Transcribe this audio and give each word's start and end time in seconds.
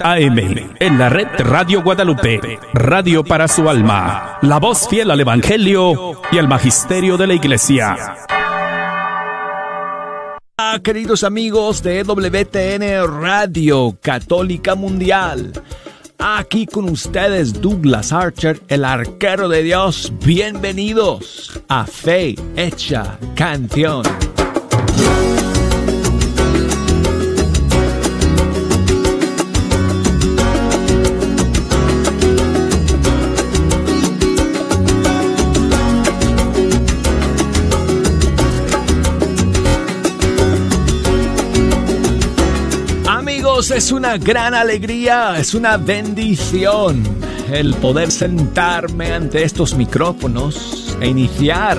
AM 0.00 0.38
en 0.78 0.98
la 0.98 1.08
red 1.08 1.28
Radio 1.38 1.82
Guadalupe, 1.82 2.58
radio 2.72 3.24
para 3.24 3.48
su 3.48 3.68
alma, 3.68 4.38
la 4.42 4.58
voz 4.58 4.88
fiel 4.88 5.10
al 5.10 5.20
Evangelio 5.20 6.20
y 6.30 6.38
al 6.38 6.48
Magisterio 6.48 7.16
de 7.16 7.26
la 7.26 7.34
Iglesia. 7.34 7.96
Ah, 10.56 10.78
queridos 10.82 11.24
amigos 11.24 11.82
de 11.82 12.02
WTN 12.02 13.22
Radio 13.22 13.96
Católica 14.00 14.74
Mundial, 14.74 15.52
aquí 16.18 16.66
con 16.66 16.88
ustedes 16.88 17.60
Douglas 17.60 18.12
Archer, 18.12 18.60
el 18.68 18.84
arquero 18.84 19.48
de 19.48 19.62
Dios, 19.62 20.12
bienvenidos 20.24 21.60
a 21.68 21.86
Fe 21.86 22.34
Hecha 22.56 23.18
Canción. 23.34 24.02
Es 43.70 43.92
una 43.92 44.16
gran 44.16 44.54
alegría, 44.54 45.38
es 45.38 45.52
una 45.52 45.76
bendición 45.76 47.02
el 47.52 47.74
poder 47.74 48.10
sentarme 48.10 49.12
ante 49.12 49.42
estos 49.42 49.74
micrófonos 49.74 50.96
e 51.00 51.08
iniciar 51.08 51.78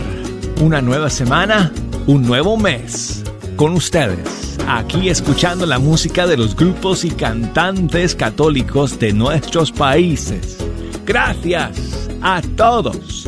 una 0.62 0.82
nueva 0.82 1.10
semana, 1.10 1.72
un 2.06 2.24
nuevo 2.28 2.58
mes 2.58 3.24
con 3.56 3.74
ustedes, 3.74 4.58
aquí 4.68 5.10
escuchando 5.10 5.66
la 5.66 5.80
música 5.80 6.28
de 6.28 6.38
los 6.38 6.56
grupos 6.56 7.04
y 7.06 7.10
cantantes 7.10 8.14
católicos 8.14 9.00
de 9.00 9.14
nuestros 9.14 9.72
países. 9.72 10.58
Gracias 11.06 12.10
a 12.22 12.42
todos 12.56 13.28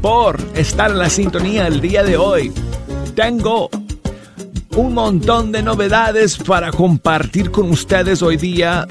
por 0.00 0.40
estar 0.54 0.90
en 0.90 0.98
la 0.98 1.10
sintonía 1.10 1.68
el 1.68 1.80
día 1.80 2.02
de 2.02 2.16
hoy. 2.16 2.52
Tengo 3.14 3.70
un 4.76 4.94
montón 4.94 5.52
de 5.52 5.62
novedades 5.62 6.36
para 6.36 6.70
compartir 6.70 7.50
con 7.50 7.70
ustedes 7.70 8.22
hoy 8.22 8.36
día, 8.36 8.86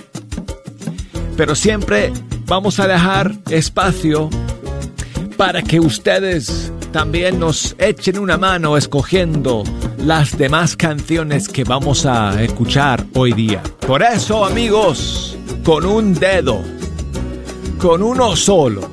pero 1.36 1.56
siempre 1.56 2.14
vamos 2.46 2.80
a 2.80 2.88
dejar 2.88 3.34
espacio 3.50 4.30
para 5.38 5.64
que 5.64 5.80
ustedes 5.80 6.72
también 6.92 7.40
nos 7.40 7.76
echen 7.80 8.20
una 8.20 8.38
mano 8.38 8.78
escogiendo 8.78 9.64
las 9.98 10.38
demás 10.38 10.76
canciones 10.76 11.48
que 11.48 11.64
vamos 11.64 12.06
a 12.06 12.42
escuchar 12.44 13.04
hoy 13.16 13.34
día. 13.34 13.64
Por 13.88 14.04
eso, 14.04 14.46
amigos, 14.46 15.38
con 15.64 15.86
un 15.86 16.14
dedo, 16.14 16.62
con 17.80 18.04
uno 18.04 18.36
solo, 18.36 18.90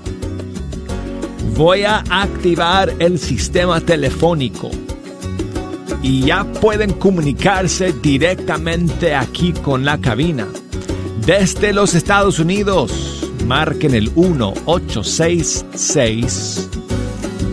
voy 1.55 1.83
a 1.83 2.03
activar 2.09 2.94
el 2.98 3.19
sistema 3.19 3.81
telefónico 3.81 4.70
y 6.02 6.27
ya 6.27 6.44
pueden 6.44 6.92
comunicarse 6.92 7.92
directamente 7.92 9.14
aquí 9.14 9.52
con 9.52 9.84
la 9.84 9.98
cabina. 9.98 10.46
Desde 11.24 11.72
los 11.72 11.94
Estados 11.94 12.38
Unidos, 12.38 13.30
marquen 13.46 13.94
el 13.94 14.10
1866 14.14 16.69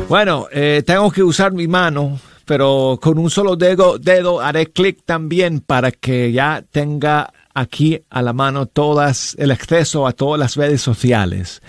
Bueno, 0.08 0.48
eh, 0.52 0.84
tengo 0.86 1.10
que 1.12 1.24
usar 1.24 1.54
mi 1.54 1.68
mano, 1.68 2.20
pero 2.46 3.00
con 3.02 3.18
un 3.20 3.30
solo 3.30 3.56
dedo, 3.56 4.00
dedo 4.00 4.42
haré 4.42 4.68
clic 4.68 5.04
también 5.06 5.60
para 5.60 5.92
que 5.92 6.32
ya 6.32 6.64
tenga 6.72 7.32
aquí 7.54 8.02
a 8.10 8.22
la 8.22 8.34
mano 8.34 8.66
todas 8.66 9.36
el 9.38 9.52
acceso 9.52 10.08
a 10.08 10.14
todas 10.14 10.40
las 10.40 10.56
redes 10.56 10.82
sociales 10.82 11.62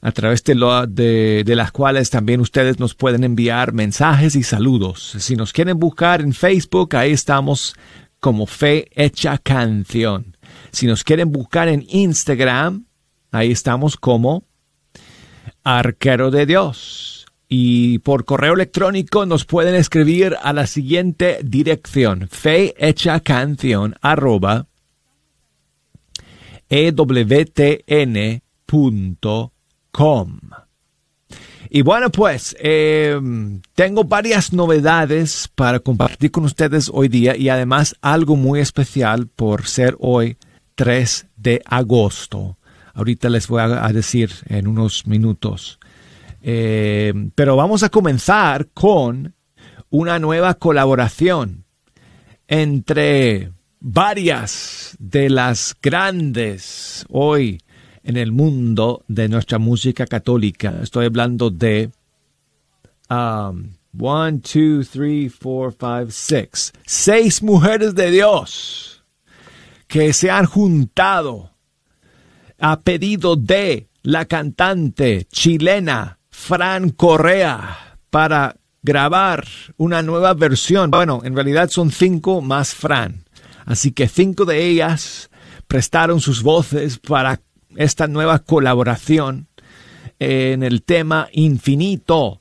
a 0.00 0.12
través 0.12 0.44
de, 0.44 1.42
de, 1.44 1.56
las 1.56 1.72
cuales 1.72 2.10
también 2.10 2.40
ustedes 2.40 2.78
nos 2.78 2.94
pueden 2.94 3.24
enviar 3.24 3.72
mensajes 3.72 4.36
y 4.36 4.42
saludos. 4.42 5.16
Si 5.18 5.34
nos 5.34 5.52
quieren 5.52 5.78
buscar 5.78 6.20
en 6.20 6.32
Facebook, 6.32 6.94
ahí 6.94 7.12
estamos 7.12 7.74
como 8.20 8.46
Fe 8.46 8.88
Hecha 8.94 9.38
Canción. 9.38 10.37
Si 10.70 10.86
nos 10.86 11.04
quieren 11.04 11.32
buscar 11.32 11.68
en 11.68 11.84
Instagram, 11.88 12.86
ahí 13.30 13.50
estamos 13.50 13.96
como 13.96 14.44
Arquero 15.64 16.30
de 16.30 16.46
Dios. 16.46 17.26
Y 17.48 18.00
por 18.00 18.24
correo 18.24 18.54
electrónico 18.54 19.24
nos 19.24 19.44
pueden 19.46 19.74
escribir 19.74 20.36
a 20.42 20.52
la 20.52 20.66
siguiente 20.66 21.40
dirección, 21.42 22.28
canción 23.24 23.94
arroba 24.02 24.66
ewtn.com. 26.68 28.00
Y 31.70 31.82
bueno, 31.82 32.10
pues 32.10 32.56
em, 32.60 33.60
tengo 33.74 34.04
varias 34.04 34.52
novedades 34.52 35.50
para 35.54 35.80
compartir 35.80 36.30
con 36.30 36.44
ustedes 36.44 36.90
hoy 36.92 37.08
día 37.08 37.36
y 37.36 37.48
además 37.50 37.96
algo 38.00 38.36
muy 38.36 38.60
especial 38.60 39.26
por 39.26 39.66
ser 39.66 39.96
hoy 40.00 40.38
3 40.78 41.26
de 41.36 41.60
agosto. 41.66 42.56
Ahorita 42.94 43.28
les 43.28 43.48
voy 43.48 43.62
a 43.62 43.88
decir 43.92 44.30
en 44.46 44.68
unos 44.68 45.08
minutos. 45.08 45.80
Eh, 46.40 47.12
pero 47.34 47.56
vamos 47.56 47.82
a 47.82 47.88
comenzar 47.88 48.68
con 48.68 49.34
una 49.90 50.20
nueva 50.20 50.54
colaboración 50.54 51.64
entre 52.46 53.50
varias 53.80 54.96
de 55.00 55.30
las 55.30 55.74
grandes 55.82 57.04
hoy 57.08 57.60
en 58.04 58.16
el 58.16 58.30
mundo 58.30 59.04
de 59.08 59.28
nuestra 59.28 59.58
música 59.58 60.06
católica. 60.06 60.78
Estoy 60.80 61.06
hablando 61.06 61.50
de 61.50 61.90
um, 63.10 63.72
one, 63.98 64.38
two, 64.38 64.84
three, 64.84 65.28
four, 65.28 65.72
five, 65.72 66.12
six. 66.12 66.72
Seis 66.86 67.42
mujeres 67.42 67.96
de 67.96 68.12
Dios 68.12 68.97
que 69.88 70.12
se 70.12 70.30
han 70.30 70.44
juntado 70.44 71.50
a 72.58 72.80
pedido 72.80 73.36
de 73.36 73.88
la 74.02 74.26
cantante 74.26 75.26
chilena 75.32 76.18
Fran 76.30 76.90
Correa 76.90 77.96
para 78.10 78.56
grabar 78.82 79.46
una 79.76 80.02
nueva 80.02 80.34
versión. 80.34 80.90
Bueno, 80.90 81.22
en 81.24 81.34
realidad 81.34 81.70
son 81.70 81.90
cinco 81.90 82.40
más 82.40 82.74
Fran. 82.74 83.24
Así 83.64 83.92
que 83.92 84.08
cinco 84.08 84.44
de 84.44 84.66
ellas 84.66 85.30
prestaron 85.66 86.20
sus 86.20 86.42
voces 86.42 86.98
para 86.98 87.40
esta 87.76 88.06
nueva 88.06 88.38
colaboración 88.40 89.48
en 90.18 90.62
el 90.62 90.82
tema 90.82 91.28
Infinito. 91.32 92.40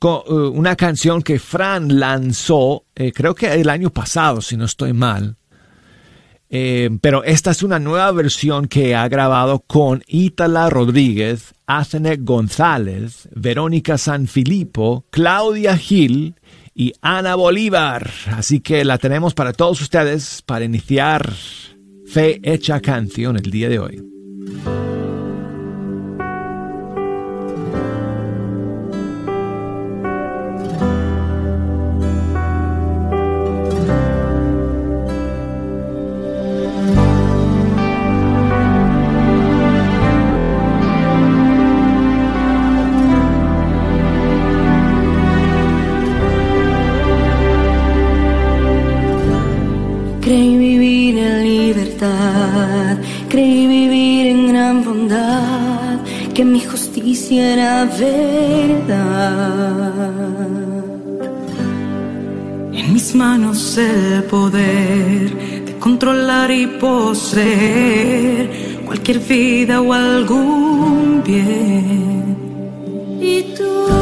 Eh, 0.00 0.32
una 0.52 0.76
canción 0.76 1.22
que 1.22 1.38
Fran 1.38 1.98
lanzó, 1.98 2.84
eh, 2.94 3.12
creo 3.12 3.34
que 3.34 3.52
el 3.52 3.68
año 3.68 3.90
pasado, 3.90 4.40
si 4.40 4.56
no 4.56 4.64
estoy 4.64 4.92
mal, 4.92 5.36
eh, 6.50 6.90
pero 7.00 7.24
esta 7.24 7.50
es 7.50 7.62
una 7.62 7.78
nueva 7.78 8.10
versión 8.12 8.68
que 8.68 8.94
ha 8.94 9.06
grabado 9.08 9.60
con 9.60 10.02
Itala 10.06 10.70
Rodríguez, 10.70 11.54
Athene 11.66 12.16
González, 12.16 13.28
Verónica 13.34 13.98
Sanfilippo, 13.98 15.04
Claudia 15.10 15.76
Gil 15.76 16.34
y 16.74 16.92
Ana 17.02 17.34
Bolívar. 17.34 18.10
Así 18.32 18.60
que 18.60 18.84
la 18.84 18.98
tenemos 18.98 19.34
para 19.34 19.52
todos 19.52 19.80
ustedes 19.82 20.42
para 20.42 20.64
iniciar 20.64 21.32
Fe 22.06 22.40
Hecha 22.42 22.80
Canción 22.80 23.36
el 23.36 23.50
día 23.50 23.68
de 23.68 23.78
hoy. 23.78 24.97
Que 56.38 56.44
mi 56.44 56.60
justicia 56.60 57.52
era 57.54 57.84
verdad. 57.84 58.22
en 62.72 62.92
mis 62.94 63.12
manos 63.16 63.76
el 63.76 64.22
poder 64.22 65.64
de 65.66 65.76
controlar 65.80 66.52
y 66.52 66.68
poseer 66.68 68.42
cualquier 68.86 69.18
vida 69.18 69.80
o 69.80 69.92
algún 69.92 71.24
bien. 71.26 72.36
Y 73.20 73.42
tú 73.56 73.97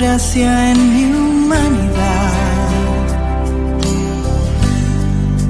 gracia 0.00 0.70
en 0.70 0.78
mi 0.94 1.04
humanidad. 1.12 2.32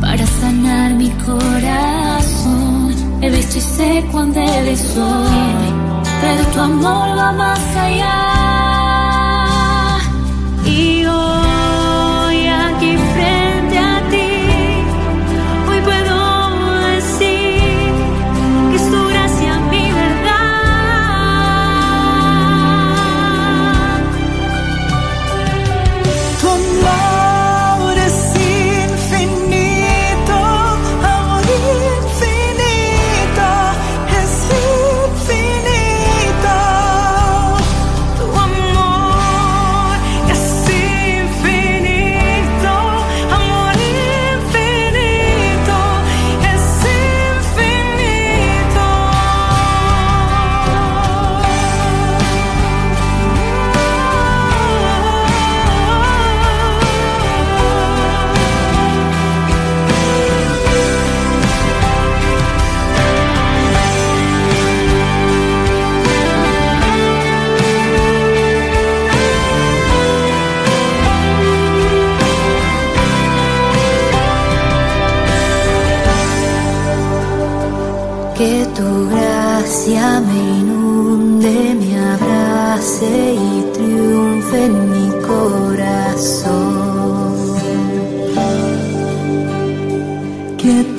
Para 0.01 0.27
sanar 0.27 0.95
mi 0.95 1.11
corazón, 1.25 2.95
he 3.23 3.31
visto 3.31 3.59
y 3.59 3.61
sé 3.61 4.05
cuán 4.11 4.33
débil 4.33 4.77
soy, 4.77 5.67
pero 6.21 6.43
tu 6.53 6.61
amor 6.61 7.09
va 7.17 7.33
más 7.33 7.77
allá. 7.77 8.30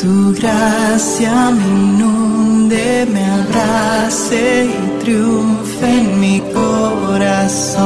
Gracia 0.08 1.52
me 1.52 1.68
inunde, 1.68 3.06
me 3.12 3.24
abrace 3.24 4.66
y 4.66 5.04
triunfe 5.04 5.86
en 5.86 6.20
mi 6.20 6.42
corazón. 6.54 7.82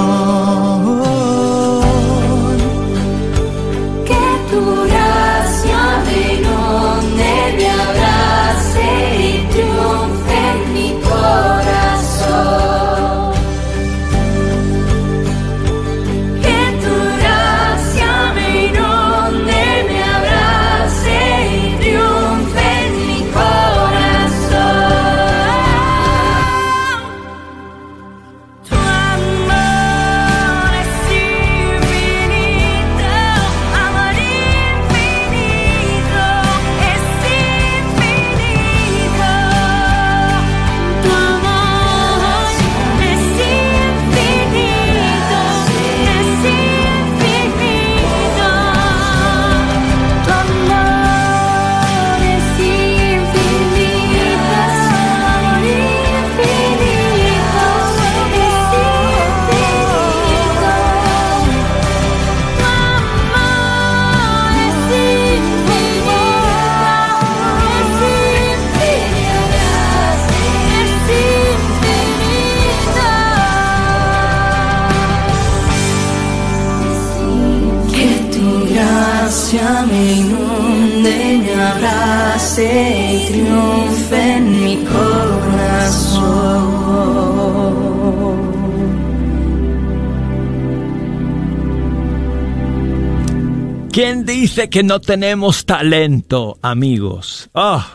¿Quién 94.55 94.67
dice 94.67 94.69
que 94.69 94.83
no 94.83 95.01
tenemos 95.01 95.65
talento, 95.65 96.57
amigos? 96.61 97.49
¡Oh! 97.51 97.85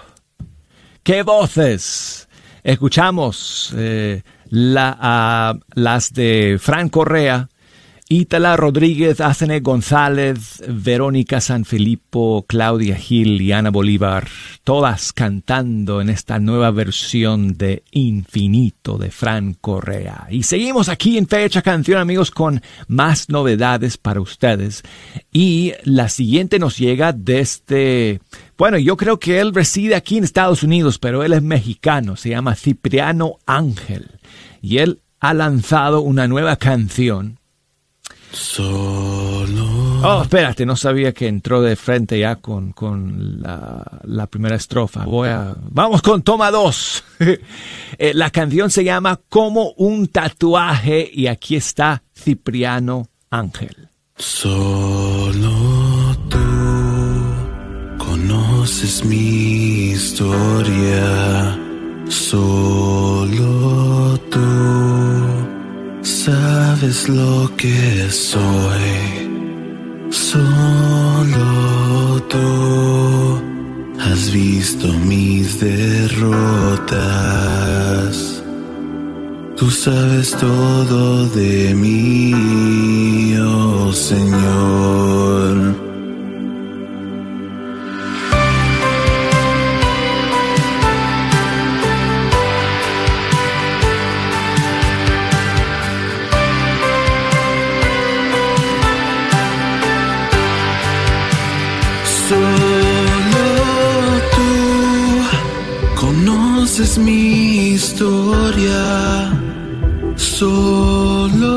¡Qué 1.02 1.22
voces! 1.22 2.28
Escuchamos 2.62 3.72
eh, 3.78 4.22
la, 4.50 5.58
las 5.72 6.12
de 6.12 6.58
Frank 6.60 6.90
Correa 6.90 7.48
Ítala 8.12 8.56
Rodríguez, 8.56 9.20
Acene 9.20 9.60
González, 9.60 10.60
Verónica 10.66 11.40
Sanfilippo, 11.40 12.44
Claudia 12.48 12.96
Gil 12.96 13.40
y 13.40 13.52
Ana 13.52 13.70
Bolívar, 13.70 14.26
todas 14.64 15.12
cantando 15.12 16.00
en 16.00 16.08
esta 16.08 16.40
nueva 16.40 16.72
versión 16.72 17.56
de 17.56 17.84
Infinito 17.92 18.98
de 18.98 19.12
Fran 19.12 19.54
Correa. 19.54 20.26
Y 20.28 20.42
seguimos 20.42 20.88
aquí 20.88 21.18
en 21.18 21.28
Fecha 21.28 21.62
Canción, 21.62 22.00
amigos, 22.00 22.32
con 22.32 22.60
más 22.88 23.28
novedades 23.28 23.96
para 23.96 24.20
ustedes. 24.20 24.82
Y 25.30 25.74
la 25.84 26.08
siguiente 26.08 26.58
nos 26.58 26.78
llega 26.78 27.12
desde, 27.12 28.20
bueno, 28.58 28.76
yo 28.78 28.96
creo 28.96 29.20
que 29.20 29.38
él 29.38 29.54
reside 29.54 29.94
aquí 29.94 30.18
en 30.18 30.24
Estados 30.24 30.64
Unidos, 30.64 30.98
pero 30.98 31.22
él 31.22 31.32
es 31.32 31.42
mexicano, 31.42 32.16
se 32.16 32.30
llama 32.30 32.56
Cipriano 32.56 33.38
Ángel. 33.46 34.18
Y 34.60 34.78
él 34.78 35.00
ha 35.20 35.32
lanzado 35.32 36.00
una 36.00 36.26
nueva 36.26 36.56
canción 36.56 37.38
Solo. 38.32 39.64
Oh, 40.02 40.22
espérate, 40.22 40.64
no 40.64 40.76
sabía 40.76 41.12
que 41.12 41.26
entró 41.26 41.60
de 41.62 41.76
frente 41.76 42.18
ya 42.18 42.36
con, 42.36 42.72
con 42.72 43.40
la, 43.42 44.00
la 44.04 44.26
primera 44.26 44.56
estrofa. 44.56 45.04
Voy 45.04 45.28
a, 45.28 45.54
vamos 45.60 46.02
con 46.02 46.22
toma 46.22 46.50
dos. 46.50 47.04
Eh, 47.98 48.12
la 48.14 48.30
canción 48.30 48.70
se 48.70 48.82
llama 48.82 49.20
Como 49.28 49.72
un 49.72 50.06
tatuaje 50.08 51.10
y 51.12 51.26
aquí 51.26 51.56
está 51.56 52.02
Cipriano 52.16 53.08
Ángel. 53.28 53.90
Solo 54.16 55.50
tú 56.30 56.38
conoces 57.98 59.04
mi 59.04 59.90
historia. 59.90 61.58
Solo 62.08 63.38
tú 64.30 64.40
sabes 66.02 67.08
lo 67.08 67.50
que 67.56 68.10
soy. 68.10 69.28
Solo 70.10 71.46
tú 72.28 73.40
has 74.00 74.30
visto 74.32 74.86
mis 75.06 75.60
derrotas. 75.60 76.90
Tú 79.56 79.70
sabes 79.70 80.30
todo 80.32 81.26
de 81.28 81.74
mí, 81.74 83.34
oh 83.38 83.92
Señor. 83.92 85.79
Conoces 106.80 106.98
mi 106.98 107.74
historia. 107.74 109.30
Solo 110.16 111.54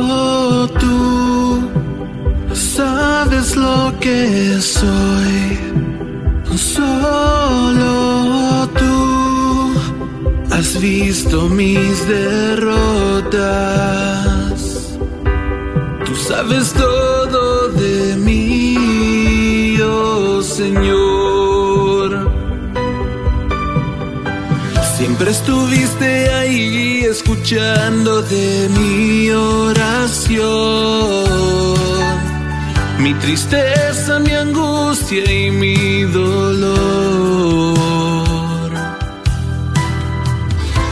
tú 0.79 1.69
sabes 2.53 3.55
lo 3.55 3.93
que 3.99 4.59
soy. 4.59 5.57
Solo 6.55 7.95
tú 8.77 9.73
has 10.51 10.79
visto 10.81 11.49
mis 11.49 12.07
derrotas. 12.07 13.33
Tú 16.05 16.15
sabes 16.15 16.73
todo 16.73 17.69
de 17.69 18.15
mí, 18.17 19.77
oh 19.81 20.41
Señor. 20.41 21.22
Siempre 25.03 25.31
estuviste 25.31 26.29
ahí 26.29 27.03
escuchando 27.03 28.21
de 28.21 28.69
mi 28.69 29.29
oración. 29.31 30.39
Mi 32.99 33.13
tristeza, 33.15 34.19
mi 34.19 34.31
angustia 34.31 35.29
y 35.29 35.51
mi 35.51 36.03
dolor. 36.03 37.73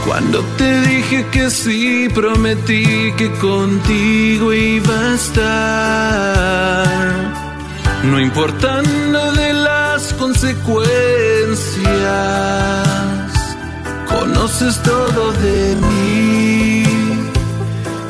Cuando 0.06 0.44
te 0.58 0.82
dije 0.82 1.26
que 1.32 1.48
sí, 1.48 2.10
prometí 2.14 3.14
que 3.16 3.30
contigo 3.40 4.52
iba 4.52 4.94
a 4.94 5.14
estar. 5.14 7.22
No 8.04 8.20
importando 8.20 9.32
de 9.32 9.54
las 9.54 10.12
consecuencias, 10.14 12.81
conoces 14.52 14.82
todo 14.82 15.32
de 15.32 15.76
mí 15.76 16.82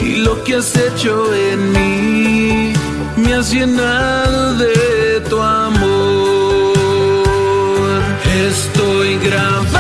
y 0.01 0.17
lo 0.17 0.43
que 0.45 0.57
has 0.57 0.75
hecho 0.77 1.33
en 1.35 1.73
mí 1.73 2.73
me 3.17 3.35
has 3.35 3.53
llenado 3.53 4.55
de 4.57 5.21
tu 5.29 5.41
amor. 5.41 6.73
Estoy 8.49 9.19
grabado 9.19 9.72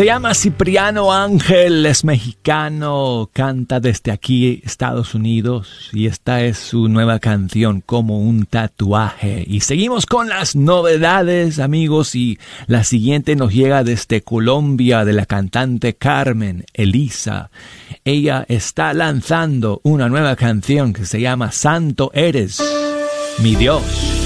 Se 0.00 0.06
llama 0.06 0.32
Cipriano 0.32 1.12
Ángel, 1.12 1.84
es 1.84 2.04
mexicano, 2.04 3.28
canta 3.34 3.80
desde 3.80 4.12
aquí, 4.12 4.62
Estados 4.64 5.14
Unidos, 5.14 5.90
y 5.92 6.06
esta 6.06 6.42
es 6.42 6.56
su 6.56 6.88
nueva 6.88 7.18
canción, 7.18 7.82
como 7.84 8.18
un 8.18 8.46
tatuaje. 8.46 9.44
Y 9.46 9.60
seguimos 9.60 10.06
con 10.06 10.30
las 10.30 10.56
novedades, 10.56 11.58
amigos, 11.58 12.14
y 12.14 12.38
la 12.66 12.82
siguiente 12.82 13.36
nos 13.36 13.52
llega 13.52 13.84
desde 13.84 14.22
Colombia, 14.22 15.04
de 15.04 15.12
la 15.12 15.26
cantante 15.26 15.92
Carmen 15.92 16.64
Elisa. 16.72 17.50
Ella 18.02 18.46
está 18.48 18.94
lanzando 18.94 19.82
una 19.84 20.08
nueva 20.08 20.34
canción 20.34 20.94
que 20.94 21.04
se 21.04 21.20
llama 21.20 21.52
Santo 21.52 22.10
Eres, 22.14 22.58
mi 23.42 23.54
Dios. 23.54 24.19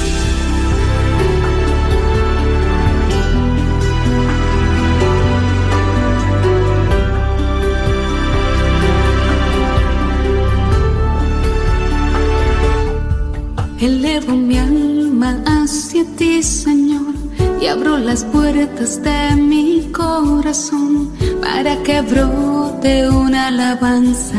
Y 17.64 17.66
abro 17.66 17.96
las 17.96 18.24
puertas 18.24 19.02
de 19.02 19.36
mi 19.36 19.88
corazón 19.90 21.10
para 21.40 21.82
que 21.82 22.02
brote 22.02 23.08
una 23.08 23.48
alabanza 23.48 24.36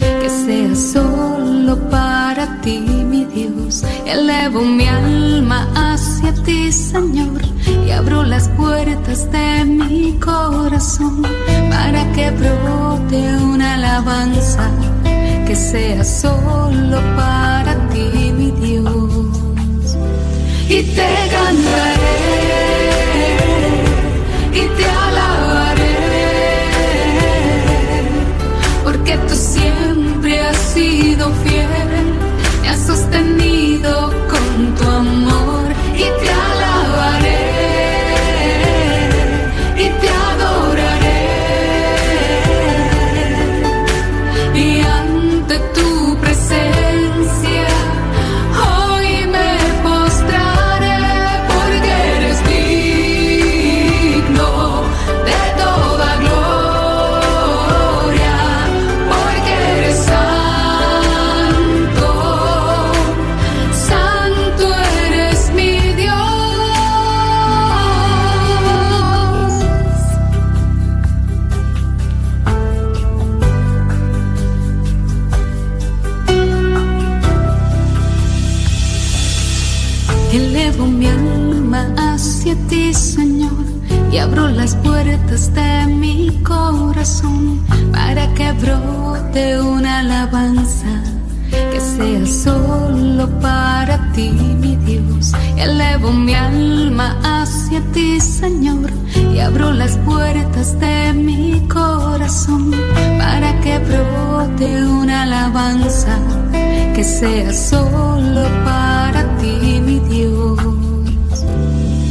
que 0.00 0.30
sea 0.30 0.74
solo 0.74 1.76
para 1.90 2.62
ti, 2.62 2.78
mi 2.80 3.26
Dios. 3.26 3.84
Elevo 4.06 4.62
mi 4.62 4.88
alma 4.88 5.68
hacia 5.74 6.32
ti, 6.42 6.72
Señor, 6.72 7.42
y 7.86 7.90
abro 7.90 8.22
las 8.22 8.48
puertas 8.50 9.30
de 9.30 9.64
mi 9.66 10.18
corazón 10.18 11.20
para 11.68 12.10
que 12.12 12.30
brote 12.30 13.18
una 13.42 13.74
alabanza 13.74 14.70
que 15.46 15.54
sea 15.54 16.02
solo 16.02 16.98
para 17.14 17.74
ti, 17.90 18.32
mi 18.32 18.50
Dios. 18.52 18.63
Y 20.66 20.82
te 20.82 21.08
cantaré 21.30 22.14
y 24.52 24.60
te 24.76 24.84
alabaré, 24.86 25.96
porque 28.82 29.18
tú 29.28 29.34
siempre 29.34 30.40
has 30.40 30.56
sido 30.56 31.30
fiel, 31.44 32.16
me 32.62 32.68
has 32.70 32.80
sostenido 32.80 34.13
brote 88.60 89.60
una 89.60 89.98
alabanza 90.00 91.02
que 91.50 91.80
sea 91.80 92.26
solo 92.26 93.28
para 93.40 94.12
ti, 94.12 94.30
mi 94.30 94.76
Dios. 94.76 95.32
Elevo 95.56 96.12
mi 96.12 96.34
alma 96.34 97.18
hacia 97.22 97.80
ti, 97.92 98.20
Señor, 98.20 98.90
y 99.34 99.38
abro 99.38 99.72
las 99.72 99.96
puertas 99.98 100.78
de 100.80 101.12
mi 101.12 101.66
corazón 101.68 102.70
para 103.18 103.60
que 103.60 103.78
brote 103.78 104.84
una 104.84 105.22
alabanza 105.22 106.18
que 106.94 107.04
sea 107.04 107.52
solo 107.52 108.42
para 108.64 109.22
ti, 109.38 109.80
mi 109.84 109.98
Dios. 110.00 110.58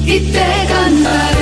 Y 0.05 0.19
te 0.31 0.49
cantaré 0.67 1.32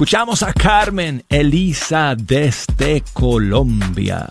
Escuchamos 0.00 0.42
a 0.42 0.54
Carmen 0.54 1.22
Elisa 1.28 2.16
desde 2.16 3.02
Colombia 3.12 4.30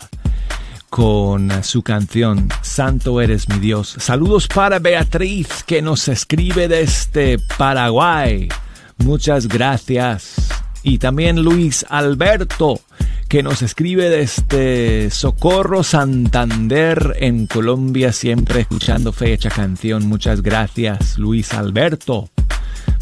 con 0.90 1.64
su 1.64 1.84
canción 1.84 2.50
Santo 2.64 3.22
eres 3.22 3.48
mi 3.50 3.60
Dios. 3.60 3.96
Saludos 4.00 4.48
para 4.48 4.80
Beatriz 4.80 5.62
que 5.68 5.84
nos 5.84 6.08
escribe 6.08 6.68
desde 6.68 7.38
Paraguay. 7.56 8.50
Muchas 8.98 9.48
gracias. 9.48 10.50
Y 10.82 10.98
también 10.98 11.44
Luis 11.44 11.86
Alberto 11.88 12.82
que 13.28 13.44
nos 13.44 13.62
escribe 13.62 14.10
desde 14.10 15.12
Socorro 15.12 15.84
Santander 15.84 17.16
en 17.20 17.46
Colombia, 17.46 18.12
siempre 18.12 18.62
escuchando 18.62 19.14
fecha 19.14 19.52
canción. 19.52 20.08
Muchas 20.08 20.42
gracias 20.42 21.20
Luis 21.20 21.54
Alberto 21.54 22.28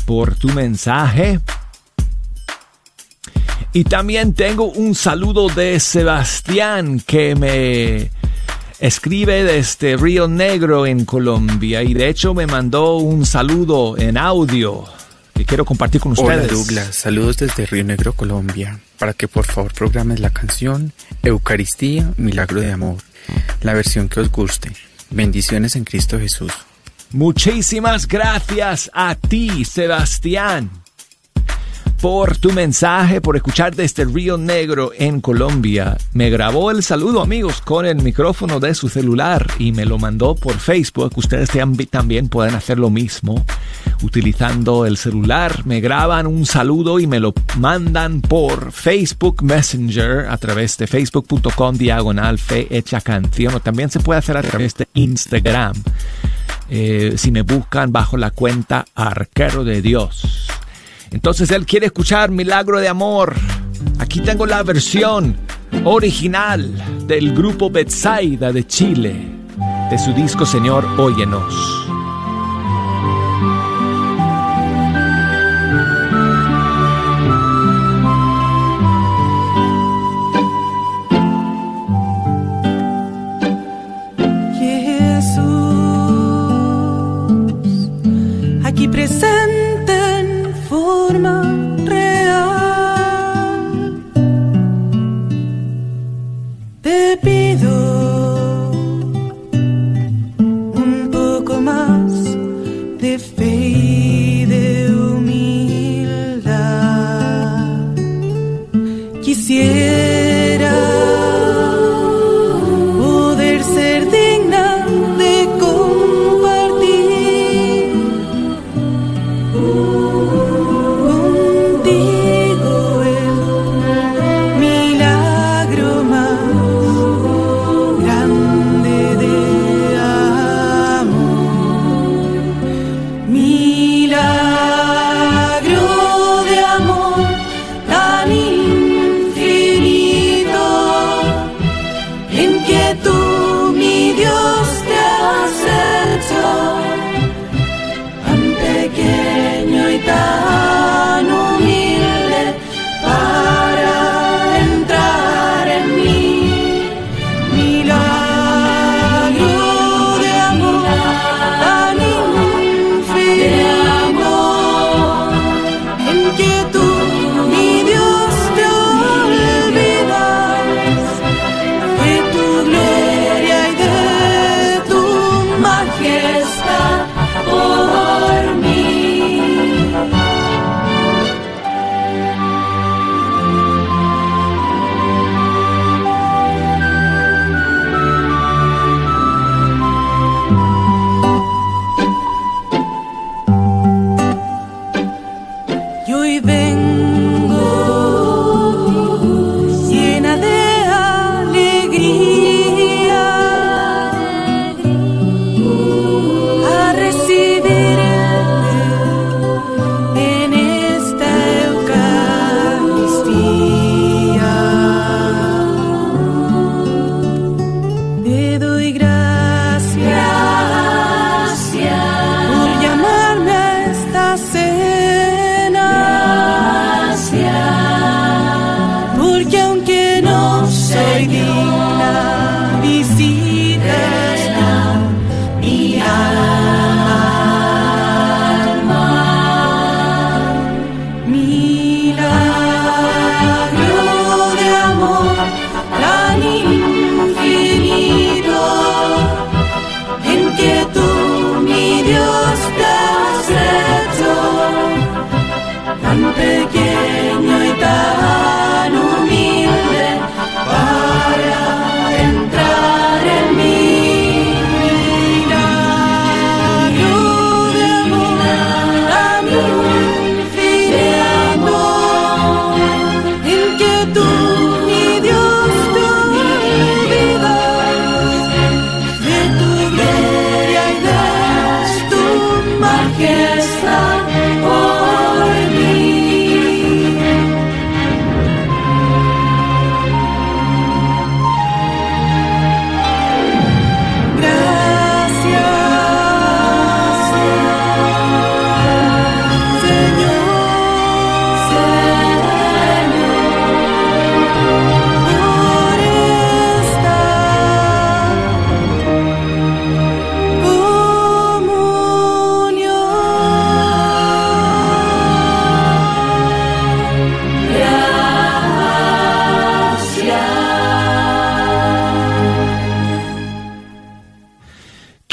por 0.05 0.35
tu 0.35 0.49
mensaje. 0.49 1.39
Y 3.73 3.83
también 3.83 4.33
tengo 4.33 4.65
un 4.65 4.95
saludo 4.95 5.49
de 5.49 5.79
Sebastián 5.79 7.01
que 7.05 7.35
me 7.35 8.09
escribe 8.79 9.43
desde 9.43 9.97
Río 9.97 10.27
Negro 10.27 10.85
en 10.85 11.05
Colombia 11.05 11.83
y 11.83 11.93
de 11.93 12.09
hecho 12.09 12.33
me 12.33 12.47
mandó 12.47 12.97
un 12.97 13.25
saludo 13.25 13.97
en 13.97 14.17
audio 14.17 14.85
que 15.33 15.45
quiero 15.45 15.65
compartir 15.65 16.01
con 16.01 16.13
Hola 16.17 16.35
ustedes. 16.35 16.51
Douglas, 16.51 16.95
saludos 16.95 17.37
desde 17.37 17.65
Río 17.65 17.83
Negro, 17.83 18.13
Colombia, 18.13 18.79
para 18.97 19.13
que 19.13 19.27
por 19.27 19.45
favor 19.45 19.73
programes 19.73 20.19
la 20.19 20.31
canción 20.31 20.93
Eucaristía, 21.21 22.11
Milagro 22.17 22.61
de 22.61 22.71
Amor, 22.71 22.97
la 23.61 23.73
versión 23.73 24.09
que 24.09 24.21
os 24.21 24.31
guste. 24.31 24.71
Bendiciones 25.11 25.75
en 25.75 25.83
Cristo 25.83 26.17
Jesús. 26.17 26.51
Muchísimas 27.11 28.07
gracias 28.07 28.89
a 28.93 29.15
ti, 29.15 29.65
Sebastián 29.65 30.71
por 32.01 32.37
tu 32.37 32.51
mensaje, 32.51 33.21
por 33.21 33.35
escuchar 33.35 33.75
desde 33.75 34.05
Río 34.05 34.37
Negro 34.37 34.91
en 34.95 35.21
Colombia. 35.21 35.97
Me 36.13 36.29
grabó 36.29 36.71
el 36.71 36.83
saludo 36.83 37.21
amigos 37.21 37.61
con 37.61 37.85
el 37.85 38.01
micrófono 38.01 38.59
de 38.59 38.75
su 38.75 38.89
celular 38.89 39.47
y 39.57 39.71
me 39.71 39.85
lo 39.85 39.97
mandó 39.97 40.35
por 40.35 40.57
Facebook. 40.57 41.13
Ustedes 41.15 41.49
también 41.89 42.29
pueden 42.29 42.55
hacer 42.55 42.77
lo 42.77 42.89
mismo 42.89 43.43
utilizando 44.03 44.85
el 44.85 44.97
celular. 44.97 45.65
Me 45.65 45.81
graban 45.81 46.27
un 46.27 46.45
saludo 46.45 46.99
y 46.99 47.07
me 47.07 47.19
lo 47.19 47.33
mandan 47.57 48.21
por 48.21 48.71
Facebook 48.71 49.43
Messenger 49.43 50.27
a 50.29 50.37
través 50.37 50.77
de 50.77 50.87
facebook.com 50.87 51.75
diagonal 51.75 52.37
fe 52.37 52.67
hecha 52.69 53.01
canción. 53.01 53.55
O 53.55 53.59
también 53.59 53.89
se 53.89 53.99
puede 53.99 54.19
hacer 54.19 54.37
a 54.37 54.43
través 54.43 54.75
de 54.75 54.87
Instagram. 54.93 55.73
Eh, 56.69 57.13
si 57.17 57.31
me 57.31 57.43
buscan 57.43 57.91
bajo 57.91 58.17
la 58.17 58.31
cuenta 58.31 58.85
Arquero 58.93 59.63
de 59.63 59.81
Dios. 59.81 60.46
Entonces 61.11 61.51
él 61.51 61.65
quiere 61.65 61.87
escuchar 61.87 62.31
Milagro 62.31 62.79
de 62.79 62.87
Amor. 62.87 63.35
Aquí 63.99 64.21
tengo 64.21 64.45
la 64.45 64.63
versión 64.63 65.35
original 65.83 67.07
del 67.07 67.33
grupo 67.33 67.69
Betsaida 67.69 68.51
de 68.51 68.65
Chile, 68.65 69.15
de 69.89 69.97
su 69.97 70.13
disco 70.13 70.45
Señor, 70.45 70.85
óyenos. 70.97 71.86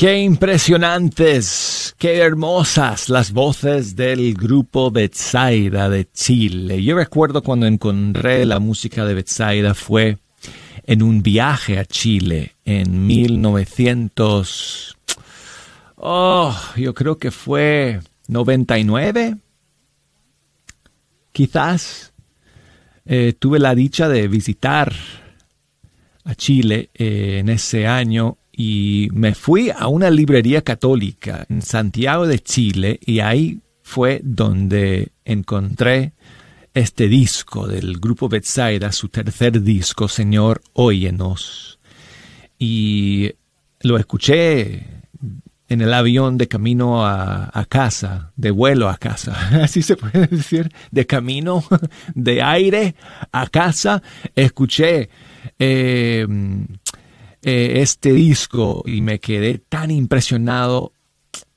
Qué 0.04 0.18
impresionantes, 0.18 1.96
qué 1.96 2.18
hermosas 2.18 3.08
las 3.08 3.32
voces 3.32 3.96
del 3.96 4.34
grupo 4.34 4.90
Betsaida 4.90 5.88
de 5.88 6.10
Chile. 6.12 6.84
Yo 6.84 6.94
recuerdo 6.94 7.42
cuando 7.42 7.64
encontré 7.64 8.44
la 8.44 8.58
música 8.58 9.06
de 9.06 9.14
Betsaida 9.14 9.72
fue 9.72 10.18
en 10.82 11.02
un 11.02 11.22
viaje 11.22 11.78
a 11.78 11.86
Chile 11.86 12.52
en 12.66 13.06
1900. 13.06 14.98
Oh, 15.96 16.54
yo 16.76 16.92
creo 16.92 17.16
que 17.16 17.30
fue 17.30 18.00
99. 18.28 19.38
Quizás 21.32 22.12
eh, 23.06 23.32
tuve 23.38 23.58
la 23.58 23.74
dicha 23.74 24.10
de 24.10 24.28
visitar 24.28 24.92
a 26.24 26.34
Chile 26.34 26.90
eh, 26.92 27.38
en 27.38 27.48
ese 27.48 27.86
año 27.86 28.36
y 28.56 29.08
me 29.12 29.34
fui 29.34 29.70
a 29.70 29.88
una 29.88 30.10
librería 30.10 30.62
católica 30.62 31.44
en 31.48 31.60
Santiago 31.60 32.26
de 32.26 32.38
Chile 32.38 33.00
y 33.04 33.18
ahí 33.18 33.60
fue 33.82 34.20
donde 34.22 35.12
encontré 35.24 36.12
este 36.72 37.08
disco 37.08 37.66
del 37.66 37.98
grupo 37.98 38.28
Betsaida, 38.28 38.92
su 38.92 39.08
tercer 39.08 39.60
disco, 39.62 40.08
Señor, 40.08 40.62
óyenos. 40.72 41.80
Y 42.58 43.32
lo 43.80 43.96
escuché 43.96 44.86
en 45.68 45.80
el 45.80 45.92
avión 45.92 46.38
de 46.38 46.46
camino 46.46 47.04
a, 47.04 47.66
casa, 47.68 48.32
de 48.36 48.52
vuelo 48.52 48.88
a 48.88 48.98
casa, 48.98 49.36
así 49.62 49.82
se 49.82 49.96
puede 49.96 50.28
decir, 50.28 50.70
de 50.92 51.06
camino 51.06 51.64
de 52.14 52.42
aire 52.42 52.94
a 53.32 53.48
casa, 53.48 54.02
escuché 54.36 55.08
eh, 55.58 56.26
eh, 57.44 57.82
este 57.82 58.12
disco 58.12 58.82
y 58.86 59.00
me 59.02 59.20
quedé 59.20 59.58
tan 59.58 59.90
impresionado 59.90 60.92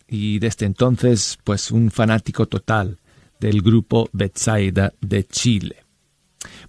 y 0.07 0.39
desde 0.39 0.65
entonces 0.65 1.37
pues 1.43 1.71
un 1.71 1.91
fanático 1.91 2.45
total 2.45 2.97
del 3.39 3.61
grupo 3.61 4.09
Betsaida 4.11 4.93
de 5.01 5.23
Chile. 5.25 5.77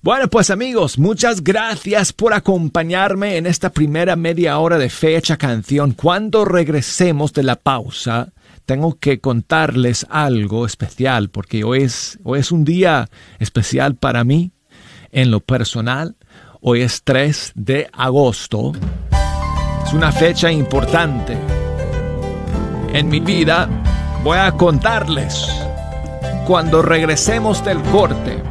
Bueno, 0.03 0.29
pues 0.29 0.51
amigos, 0.51 0.99
muchas 0.99 1.43
gracias 1.43 2.13
por 2.13 2.33
acompañarme 2.33 3.37
en 3.37 3.47
esta 3.47 3.71
primera 3.71 4.15
media 4.17 4.59
hora 4.59 4.79
de 4.79 4.89
fecha 4.89 5.37
canción. 5.37 5.93
Cuando 5.93 6.45
regresemos 6.45 7.33
de 7.33 7.43
la 7.43 7.57
pausa, 7.57 8.33
tengo 8.67 8.99
que 8.99 9.21
contarles 9.21 10.07
algo 10.11 10.67
especial 10.67 11.31
porque 11.31 11.65
hoy 11.65 11.83
es, 11.83 12.19
hoy 12.23 12.41
es 12.41 12.53
un 12.53 12.65
día 12.65 13.09
especial 13.41 13.97
para 13.97 14.23
mí 14.25 14.53
en 15.11 15.31
lo 15.31 15.41
personal. 15.41 16.17
Hoy 16.61 16.83
es 16.83 17.05
3 17.05 17.53
de 17.55 17.89
agosto. 17.93 18.73
Es 19.87 19.93
una 19.93 20.11
fecha 20.11 20.51
importante. 20.51 21.39
En 22.93 23.09
mi 23.09 23.21
vida 23.21 23.69
voy 24.25 24.39
a 24.39 24.51
contarles 24.51 25.49
cuando 26.49 26.83
regresemos 26.83 27.65
del 27.65 27.81
corte. 27.83 28.43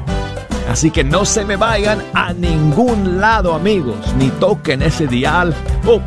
Así 0.70 0.90
que 0.90 1.04
no 1.04 1.26
se 1.26 1.44
me 1.44 1.58
vayan 1.58 2.02
a 2.14 2.32
ningún 2.32 3.20
lado, 3.20 3.54
amigos, 3.54 3.98
ni 4.18 4.30
toquen 4.30 4.84
ese 4.84 5.08
dial. 5.08 5.54
Oh, 5.86 6.00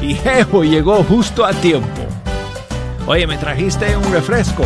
y 0.00 0.14
Jejo 0.14 0.64
llegó 0.64 1.04
justo 1.04 1.44
a 1.44 1.52
tiempo. 1.52 2.00
Oye, 3.06 3.26
me 3.26 3.36
trajiste 3.36 3.94
un 3.98 4.10
refresco. 4.12 4.64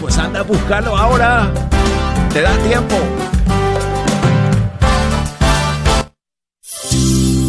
pues 0.00 0.16
anda 0.16 0.40
a 0.40 0.44
buscarlo 0.44 0.96
ahora. 0.96 1.50
Te 2.32 2.42
da 2.42 2.56
tiempo. 2.58 2.94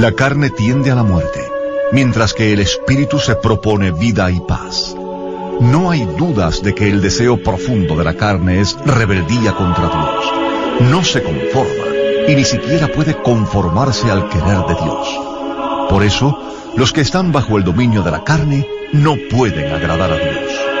La 0.00 0.12
carne 0.12 0.50
tiende 0.50 0.90
a 0.90 0.94
la 0.94 1.04
muerte, 1.04 1.42
mientras 1.90 2.34
que 2.34 2.52
el 2.52 2.60
espíritu 2.60 3.18
se 3.18 3.34
propone 3.34 3.92
vida 3.92 4.30
y 4.30 4.40
paz. 4.40 4.94
No 5.60 5.90
hay 5.90 6.04
dudas 6.18 6.62
de 6.62 6.74
que 6.74 6.90
el 6.90 7.00
deseo 7.00 7.42
profundo 7.42 7.96
de 7.96 8.04
la 8.04 8.12
carne 8.12 8.60
es 8.60 8.76
rebeldía 8.84 9.54
contra 9.54 9.88
Dios. 9.88 10.90
No 10.90 11.02
se 11.02 11.22
conforma 11.22 11.86
y 12.28 12.34
ni 12.34 12.44
siquiera 12.44 12.88
puede 12.88 13.16
conformarse 13.22 14.10
al 14.10 14.28
querer 14.28 14.66
de 14.66 14.74
Dios. 14.74 15.20
Por 15.88 16.02
eso, 16.02 16.38
los 16.76 16.92
que 16.92 17.00
están 17.00 17.32
bajo 17.32 17.56
el 17.56 17.64
dominio 17.64 18.02
de 18.02 18.10
la 18.10 18.22
carne 18.22 18.68
no 18.92 19.16
pueden 19.30 19.72
agradar 19.72 20.12
a 20.12 20.18
Dios. 20.18 20.75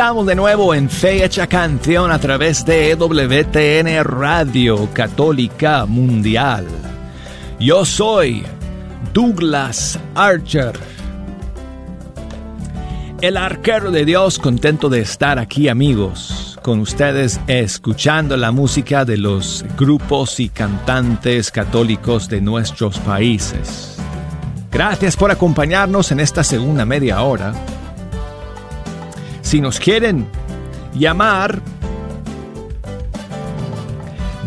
Estamos 0.00 0.24
de 0.24 0.34
nuevo 0.34 0.72
en 0.74 0.88
Fecha 0.88 1.46
Canción 1.46 2.10
a 2.10 2.18
través 2.18 2.64
de 2.64 2.94
WTN 2.94 4.02
Radio 4.02 4.88
Católica 4.94 5.84
Mundial. 5.84 6.66
Yo 7.58 7.84
soy 7.84 8.42
Douglas 9.12 10.00
Archer, 10.14 10.72
el 13.20 13.36
arquero 13.36 13.90
de 13.90 14.06
Dios, 14.06 14.38
contento 14.38 14.88
de 14.88 15.00
estar 15.00 15.38
aquí 15.38 15.68
amigos 15.68 16.58
con 16.62 16.80
ustedes 16.80 17.38
escuchando 17.46 18.38
la 18.38 18.52
música 18.52 19.04
de 19.04 19.18
los 19.18 19.66
grupos 19.76 20.40
y 20.40 20.48
cantantes 20.48 21.50
católicos 21.50 22.26
de 22.30 22.40
nuestros 22.40 22.98
países. 23.00 23.98
Gracias 24.72 25.14
por 25.14 25.30
acompañarnos 25.30 26.10
en 26.10 26.20
esta 26.20 26.42
segunda 26.42 26.86
media 26.86 27.20
hora 27.20 27.52
si 29.50 29.60
nos 29.60 29.80
quieren 29.80 30.28
llamar 30.94 31.60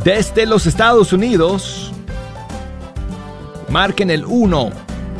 desde 0.01 0.45
los 0.45 0.65
Estados 0.65 1.11
Unidos, 1.11 1.91
marquen 3.67 4.09
el 4.09 4.23
1 4.23 4.71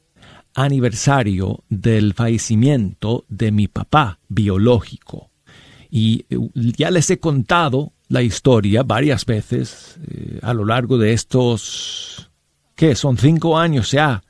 aniversario 0.54 1.64
del 1.68 2.14
fallecimiento 2.14 3.24
de 3.28 3.52
mi 3.52 3.68
papá 3.68 4.18
biológico. 4.28 5.30
Y 5.90 6.24
ya 6.54 6.90
les 6.90 7.10
he 7.10 7.18
contado 7.18 7.92
la 8.08 8.22
historia 8.22 8.82
varias 8.82 9.24
veces 9.24 9.98
eh, 10.06 10.38
a 10.42 10.54
lo 10.54 10.64
largo 10.64 10.98
de 10.98 11.12
estos, 11.12 12.30
¿qué? 12.74 12.94
Son 12.94 13.16
cinco 13.16 13.58
años 13.58 13.90
ya 13.92 14.22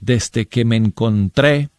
desde 0.00 0.46
que 0.46 0.64
me 0.64 0.76
encontré 0.76 1.70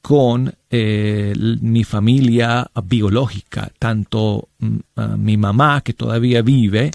con 0.00 0.54
eh, 0.70 1.34
mi 1.60 1.84
familia 1.84 2.70
biológica, 2.84 3.70
tanto 3.78 4.48
mm, 4.58 4.76
mi 5.18 5.36
mamá 5.36 5.80
que 5.82 5.92
todavía 5.92 6.42
vive 6.42 6.90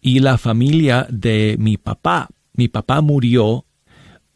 y 0.00 0.20
la 0.20 0.36
familia 0.36 1.06
de 1.08 1.56
mi 1.58 1.76
papá. 1.76 2.28
Mi 2.52 2.68
papá 2.68 3.00
murió 3.00 3.64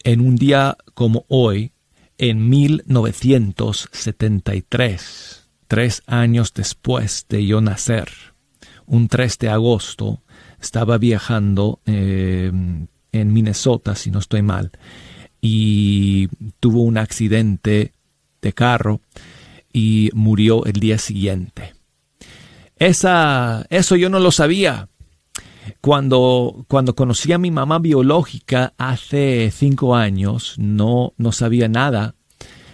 en 0.04 0.20
un 0.20 0.37
día 0.37 0.76
como 0.94 1.24
hoy, 1.28 1.72
en 2.18 2.48
1973, 2.48 5.48
tres 5.66 6.04
años 6.06 6.54
después 6.54 7.26
de 7.28 7.44
yo 7.46 7.61
nacer 7.61 8.08
un 8.88 9.08
3 9.08 9.38
de 9.38 9.48
agosto, 9.50 10.22
estaba 10.61 10.98
viajando 10.98 11.80
eh, 11.87 12.50
en 13.12 13.32
Minnesota, 13.32 13.94
si 13.94 14.11
no 14.11 14.18
estoy 14.18 14.42
mal, 14.42 14.72
y 15.40 16.28
tuvo 16.58 16.82
un 16.82 16.98
accidente 16.98 17.92
de 18.40 18.52
carro 18.52 19.00
y 19.72 20.11
murió 20.14 20.64
el 20.64 20.80
día 20.80 20.98
siguiente. 20.98 21.74
Esa, 22.76 23.66
eso 23.70 23.96
yo 23.96 24.08
no 24.08 24.20
lo 24.20 24.30
sabía. 24.30 24.88
Cuando, 25.81 26.64
cuando 26.68 26.94
conocí 26.94 27.33
a 27.33 27.38
mi 27.38 27.50
mamá 27.50 27.78
biológica 27.78 28.74
hace 28.78 29.50
cinco 29.50 29.94
años, 29.94 30.54
no, 30.59 31.14
no 31.16 31.33
sabía 31.33 31.68
nada 31.68 32.14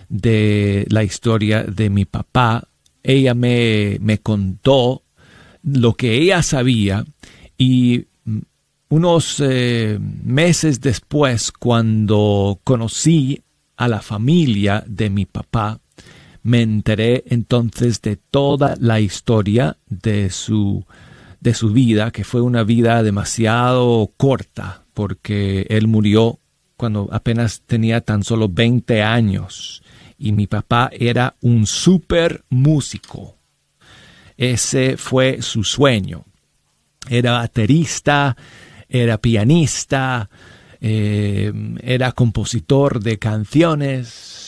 de 0.09 0.87
la 0.89 1.05
historia 1.05 1.65
de 1.65 1.91
mi 1.91 2.05
papá. 2.05 2.69
Ella 3.03 3.35
me, 3.35 3.99
me 4.01 4.19
contó 4.19 5.03
lo 5.63 5.95
que 5.95 6.15
ella 6.15 6.43
sabía 6.43 7.05
y 7.57 8.07
unos 8.89 9.41
eh, 9.41 9.99
meses 10.01 10.81
después, 10.81 11.51
cuando 11.51 12.61
conocí 12.63 13.43
a 13.77 13.89
la 13.89 14.01
familia 14.01 14.85
de 14.87 15.11
mi 15.11 15.27
papá, 15.27 15.81
me 16.45 16.63
enteré 16.63 17.25
entonces 17.27 18.01
de 18.03 18.17
toda 18.17 18.77
la 18.79 19.01
historia 19.01 19.79
de 19.89 20.31
su, 20.31 20.85
de 21.45 21.53
su 21.53 21.69
vida, 21.69 22.11
que 22.11 22.25
fue 22.25 22.41
una 22.41 22.65
vida 22.65 23.03
demasiado 23.03 24.11
corta, 24.17 24.83
porque 24.95 25.67
él 25.69 25.87
murió 25.87 26.41
cuando 26.79 27.11
apenas 27.13 27.61
tenía 27.67 28.01
tan 28.01 28.25
solo 28.25 28.49
20 28.49 29.03
años 29.03 29.83
y 30.19 30.33
mi 30.33 30.47
papá 30.47 30.89
era 30.91 31.37
un 31.43 31.67
super 31.67 32.45
músico. 32.49 33.37
Ese 34.39 34.97
fue 34.97 35.43
su 35.43 35.65
sueño. 35.65 36.25
Era 37.11 37.33
baterista, 37.33 38.35
era 38.89 39.19
pianista, 39.19 40.31
eh, 40.81 41.53
era 41.83 42.13
compositor 42.13 43.01
de 43.01 43.19
canciones 43.19 44.44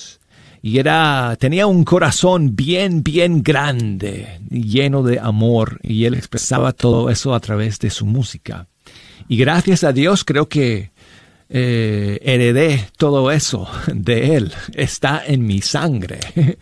y 0.67 0.81
era 0.81 1.37
tenía 1.39 1.69
un 1.69 1.85
corazón 1.85 2.57
bien 2.57 3.05
bien 3.05 3.45
grande 3.45 4.41
lleno 4.51 5.05
de 5.05 5.21
amor 5.21 5.79
y 5.81 6.07
él 6.07 6.15
expresaba 6.15 6.73
todo 6.73 7.09
eso 7.09 7.37
a 7.37 7.41
través 7.41 7.79
de 7.79 7.89
su 7.89 8.05
música. 8.05 8.67
Y 9.29 9.37
gracias 9.37 9.85
a 9.85 9.93
Dios 9.93 10.25
creo 10.25 10.49
que 10.49 10.91
eh, 11.49 12.19
heredé 12.21 12.89
todo 12.97 13.31
eso 13.31 13.69
de 13.95 14.35
él. 14.35 14.53
Está 14.75 15.23
en 15.25 15.47
mi 15.47 15.63
sangre. 15.63 16.19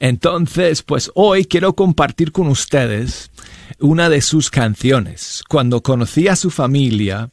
Entonces, 0.00 0.82
pues 0.82 1.12
hoy 1.14 1.44
quiero 1.44 1.74
compartir 1.74 2.32
con 2.32 2.48
ustedes 2.48 3.30
una 3.78 4.08
de 4.08 4.22
sus 4.22 4.50
canciones. 4.50 5.44
Cuando 5.48 5.84
conocí 5.84 6.26
a 6.26 6.34
su 6.34 6.50
familia, 6.50 7.30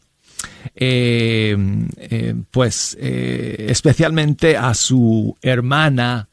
eh, 0.75 1.55
eh, 1.97 2.35
pues 2.51 2.97
eh, 2.99 3.67
especialmente 3.69 4.57
a 4.57 4.73
su 4.73 5.37
hermana 5.41 6.29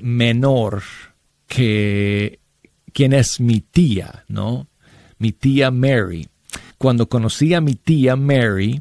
menor, 0.00 0.82
que 1.46 2.38
quien 2.94 3.12
es 3.12 3.40
mi 3.40 3.60
tía, 3.60 4.24
¿no? 4.28 4.68
Mi 5.18 5.32
tía 5.32 5.70
Mary. 5.70 6.28
Cuando 6.78 7.10
conocí 7.10 7.52
a 7.52 7.60
mi 7.60 7.74
tía 7.74 8.16
Mary, 8.16 8.80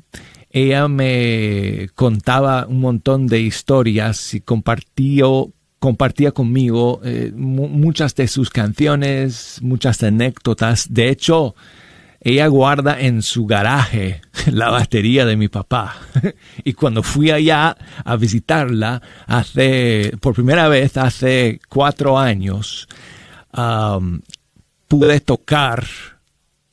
ella 0.50 0.88
me 0.88 1.90
contaba 1.96 2.66
un 2.66 2.80
montón 2.80 3.28
de 3.28 3.42
historias 3.42 4.34
y 4.34 4.40
compartió 4.40 5.52
compartía 5.80 6.32
conmigo 6.32 7.02
muchas 7.36 8.16
de 8.16 8.28
sus 8.28 8.50
canciones, 8.50 9.60
muchas 9.62 10.02
anécdotas. 10.04 10.94
De 10.94 11.10
hecho, 11.10 11.56
ella 12.22 12.48
guarda 12.48 13.00
en 13.00 13.22
su 13.22 13.46
garaje 13.46 14.22
la 14.52 14.70
batería 14.70 15.26
de 15.26 15.38
mi 15.38 15.48
papá. 15.48 15.96
y 16.64 16.74
cuando 16.74 17.04
fui 17.04 17.32
allá 17.32 17.78
a 18.04 18.16
visitarla 18.16 19.02
hace, 19.28 20.14
por 20.20 20.34
primera 20.34 20.68
vez 20.68 20.98
hace 20.98 21.60
cuatro 21.70 22.18
años, 22.18 22.88
pude 24.88 25.20
tocar 25.22 25.84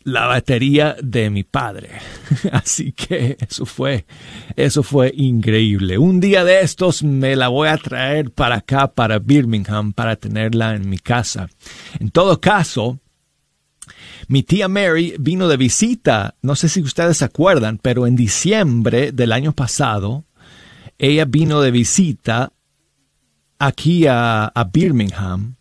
la 0.07 0.27
batería 0.27 0.97
de 1.03 1.31
mi 1.31 1.43
padre. 1.43 1.91
Así 2.53 2.93
que 2.93 3.37
eso 3.41 3.67
fue, 3.67 4.07
eso 4.55 4.85
fue 4.85 5.13
increíble. 5.17 5.99
Un 5.99 6.21
día 6.21 6.45
de 6.45 6.61
estos 6.61 7.03
me 7.03 7.35
la 7.35 7.49
voy 7.49 7.69
a 7.69 7.77
traer 7.77 8.31
para 8.31 8.57
acá, 8.57 8.93
para 8.93 9.19
Birmingham, 9.19 9.93
para 9.93 10.15
tenerla 10.15 10.77
en 10.77 10.89
mi 10.89 10.99
casa. 10.99 11.49
En 11.99 12.11
todo 12.11 12.41
caso, 12.41 13.01
mi 14.29 14.43
tía 14.43 14.69
Mary 14.69 15.15
vino 15.19 15.47
de 15.49 15.57
visita, 15.57 16.35
no 16.43 16.57
sé 16.57 16.69
si 16.69 16.83
ustedes 16.83 17.19
se 17.19 17.25
acuerdan, 17.25 17.79
pero 17.81 18.07
en 18.07 18.17
diciembre 18.17 19.13
del 19.13 19.33
año 19.33 19.53
pasado, 19.53 20.25
ella 20.99 21.25
vino 21.25 21.61
de 21.61 21.71
visita 21.71 22.53
aquí 23.59 24.07
a, 24.09 24.53
Birmingham 24.73 25.55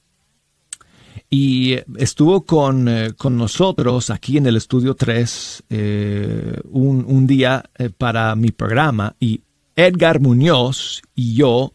y 1.29 1.75
estuvo 1.97 2.45
con, 2.45 2.87
eh, 2.87 3.13
con, 3.15 3.37
nosotros 3.37 4.09
aquí 4.09 4.37
en 4.37 4.47
el 4.47 4.57
estudio 4.57 4.95
3 4.95 5.63
eh, 5.69 6.59
un, 6.71 7.05
un, 7.07 7.27
día 7.27 7.63
eh, 7.77 7.89
para 7.89 8.35
mi 8.35 8.51
programa 8.51 9.15
y 9.19 9.41
Edgar 9.75 10.19
Muñoz 10.19 11.01
y 11.13 11.35
yo 11.35 11.71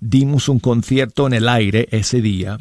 dimos 0.00 0.48
un 0.48 0.58
concierto 0.58 1.26
en 1.26 1.34
el 1.34 1.48
aire 1.48 1.88
ese 1.90 2.20
día 2.20 2.58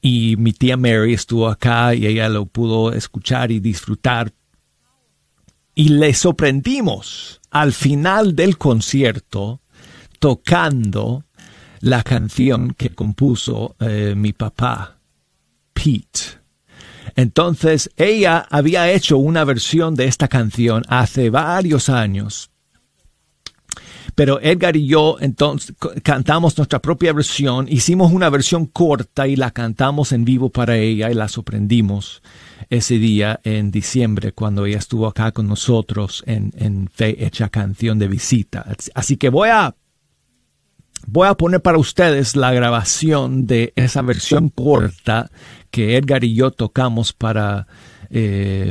y 0.00 0.36
mi 0.36 0.52
tía 0.52 0.76
Mary 0.76 1.14
estuvo 1.14 1.48
acá 1.48 1.94
y 1.94 2.06
ella 2.06 2.28
lo 2.28 2.46
pudo 2.46 2.92
escuchar 2.92 3.50
y 3.50 3.60
disfrutar 3.60 4.32
y 5.74 5.88
le 5.88 6.12
sorprendimos 6.14 7.40
al 7.50 7.72
final 7.72 8.36
del 8.36 8.58
concierto 8.58 9.60
tocando 10.18 11.24
la 11.80 12.02
canción 12.02 12.74
que 12.76 12.90
compuso 12.90 13.76
eh, 13.80 14.14
mi 14.16 14.32
papá, 14.32 14.98
Pete. 15.72 16.40
Entonces, 17.16 17.90
ella 17.96 18.46
había 18.50 18.90
hecho 18.92 19.16
una 19.16 19.44
versión 19.44 19.94
de 19.94 20.04
esta 20.04 20.28
canción 20.28 20.82
hace 20.88 21.30
varios 21.30 21.88
años. 21.88 22.50
Pero 24.20 24.38
Edgar 24.38 24.76
y 24.76 24.86
yo 24.86 25.16
entonces 25.18 25.74
cantamos 26.02 26.54
nuestra 26.58 26.78
propia 26.78 27.14
versión, 27.14 27.66
hicimos 27.70 28.12
una 28.12 28.28
versión 28.28 28.66
corta 28.66 29.26
y 29.26 29.34
la 29.34 29.50
cantamos 29.50 30.12
en 30.12 30.26
vivo 30.26 30.50
para 30.50 30.76
ella 30.76 31.10
y 31.10 31.14
la 31.14 31.26
sorprendimos 31.26 32.22
ese 32.68 32.98
día 32.98 33.40
en 33.44 33.70
diciembre 33.70 34.32
cuando 34.32 34.66
ella 34.66 34.76
estuvo 34.76 35.06
acá 35.06 35.32
con 35.32 35.48
nosotros 35.48 36.22
en, 36.26 36.52
en 36.58 36.90
Fe 36.92 37.24
Hecha 37.24 37.48
Canción 37.48 37.98
de 37.98 38.08
Visita. 38.08 38.66
Así 38.94 39.16
que 39.16 39.30
voy 39.30 39.48
a 39.48 39.74
Voy 41.06 41.26
a 41.26 41.34
poner 41.34 41.62
para 41.62 41.78
ustedes 41.78 42.36
la 42.36 42.52
grabación 42.52 43.46
de 43.46 43.72
esa 43.74 44.02
versión 44.02 44.50
corta 44.50 45.30
que 45.70 45.96
Edgar 45.96 46.24
y 46.24 46.34
yo 46.34 46.50
tocamos 46.50 47.14
para 47.14 47.66
eh, 48.10 48.70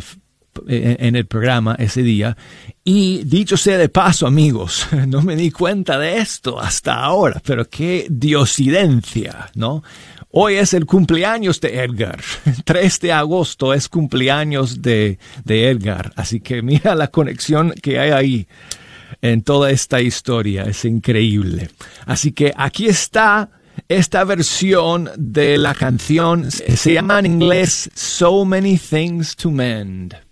en 0.67 1.15
el 1.15 1.25
programa 1.25 1.75
ese 1.79 2.03
día. 2.03 2.35
Y 2.83 3.23
dicho 3.23 3.57
sea 3.57 3.77
de 3.77 3.89
paso, 3.89 4.27
amigos, 4.27 4.87
no 5.07 5.21
me 5.21 5.35
di 5.35 5.51
cuenta 5.51 5.99
de 5.99 6.17
esto 6.17 6.59
hasta 6.59 6.95
ahora, 6.95 7.41
pero 7.45 7.69
qué 7.69 8.07
diosidencia, 8.09 9.49
¿no? 9.55 9.83
Hoy 10.31 10.55
es 10.55 10.73
el 10.75 10.85
cumpleaños 10.85 11.59
de 11.59 11.83
Edgar. 11.83 12.21
3 12.65 12.99
de 12.99 13.11
agosto 13.11 13.73
es 13.73 13.89
cumpleaños 13.89 14.81
de, 14.81 15.17
de 15.43 15.69
Edgar. 15.69 16.13
Así 16.15 16.39
que 16.39 16.61
mira 16.61 16.93
la 16.93 17.07
conexión 17.07 17.73
que 17.81 17.99
hay 17.99 18.11
ahí 18.11 18.47
en 19.21 19.41
toda 19.41 19.71
esta 19.71 20.01
historia. 20.01 20.63
Es 20.63 20.85
increíble. 20.85 21.69
Así 22.05 22.31
que 22.31 22.53
aquí 22.55 22.85
está 22.85 23.49
esta 23.87 24.23
versión 24.23 25.09
de 25.17 25.57
la 25.57 25.73
canción. 25.73 26.51
Se 26.51 26.93
llama 26.93 27.19
en 27.19 27.25
inglés 27.25 27.89
So 27.95 28.45
Many 28.45 28.77
Things 28.77 29.35
to 29.35 29.49
Mend. 29.49 30.28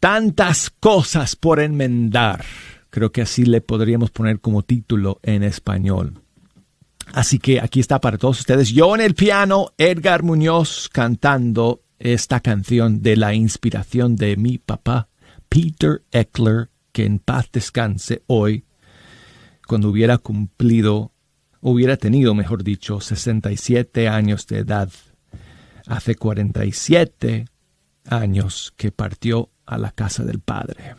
Tantas 0.00 0.70
cosas 0.70 1.36
por 1.36 1.60
enmendar. 1.60 2.44
Creo 2.90 3.12
que 3.12 3.22
así 3.22 3.44
le 3.44 3.60
podríamos 3.60 4.10
poner 4.10 4.40
como 4.40 4.62
título 4.62 5.18
en 5.22 5.42
español. 5.42 6.22
Así 7.12 7.38
que 7.38 7.60
aquí 7.60 7.80
está 7.80 8.00
para 8.00 8.18
todos 8.18 8.40
ustedes. 8.40 8.70
Yo 8.70 8.94
en 8.94 9.00
el 9.00 9.14
piano, 9.14 9.72
Edgar 9.76 10.22
Muñoz 10.22 10.88
cantando 10.92 11.82
esta 11.98 12.40
canción 12.40 13.02
de 13.02 13.16
la 13.16 13.34
inspiración 13.34 14.14
de 14.14 14.36
mi 14.36 14.58
papá, 14.58 15.08
Peter 15.48 16.02
Eckler 16.12 16.70
que 16.92 17.04
en 17.04 17.18
paz 17.18 17.48
descanse 17.52 18.22
hoy, 18.26 18.64
cuando 19.66 19.88
hubiera 19.90 20.18
cumplido, 20.18 21.12
hubiera 21.60 21.96
tenido, 21.96 22.34
mejor 22.34 22.64
dicho, 22.64 23.00
67 23.00 24.08
años 24.08 24.46
de 24.46 24.58
edad. 24.58 24.90
Hace 25.86 26.14
47 26.14 27.46
años 28.04 28.72
que 28.76 28.90
partió 28.90 29.50
a 29.70 29.76
la 29.76 29.90
casa 29.92 30.24
del 30.24 30.40
Padre. 30.40 30.96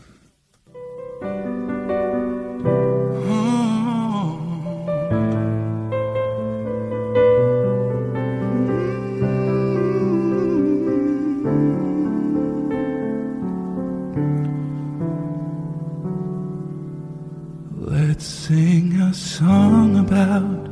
sing 18.49 18.99
a 18.99 19.13
song 19.13 19.97
about 19.99 20.65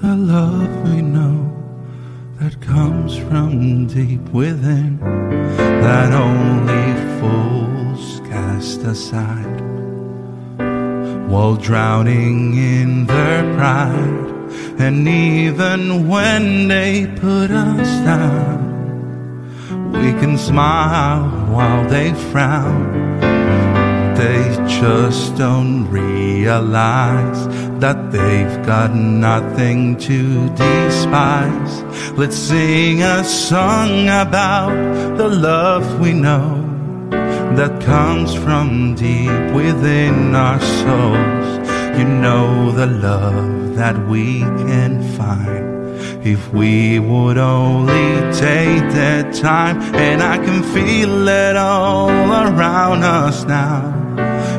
the 0.00 0.14
love 0.16 0.88
we 0.88 1.02
know 1.02 1.36
that 2.38 2.60
comes 2.60 3.16
from 3.16 3.86
deep 3.88 4.22
within, 4.28 4.98
that 5.58 6.12
only 6.12 6.81
cast 8.82 8.84
aside 8.84 9.60
while 11.28 11.56
drowning 11.56 12.54
in 12.56 13.06
their 13.06 13.42
pride. 13.56 14.28
And 14.78 15.08
even 15.08 16.08
when 16.08 16.68
they 16.68 17.06
put 17.06 17.50
us 17.50 17.88
down, 18.04 19.92
we 19.92 20.12
can 20.20 20.36
smile 20.36 21.28
while 21.50 21.88
they 21.88 22.12
frown 22.30 23.20
they 24.14 24.54
just 24.68 25.36
don't 25.36 25.88
realize 25.88 27.48
that 27.80 28.12
they've 28.12 28.66
got 28.66 28.94
nothing 28.94 29.96
to 29.96 30.48
despise. 30.50 31.82
Let's 32.12 32.36
sing 32.36 33.02
a 33.02 33.24
song 33.24 34.08
about 34.08 35.16
the 35.16 35.28
love 35.28 35.98
we 35.98 36.12
know 36.12 36.61
that 37.56 37.80
comes 37.82 38.34
from 38.34 38.94
deep 38.94 39.54
within 39.54 40.34
our 40.34 40.60
souls. 40.60 41.68
You 41.98 42.04
know 42.04 42.72
the 42.72 42.86
love 42.86 43.76
that 43.76 43.96
we 44.08 44.40
can 44.40 45.02
find 45.16 45.62
if 46.26 46.52
we 46.52 46.98
would 46.98 47.38
only 47.38 48.32
take 48.32 48.84
the 49.00 49.38
time 49.42 49.80
and 49.94 50.22
I 50.22 50.36
can 50.38 50.62
feel 50.74 51.28
it 51.28 51.56
all 51.56 52.08
around 52.10 53.02
us 53.02 53.44
now 53.44 54.02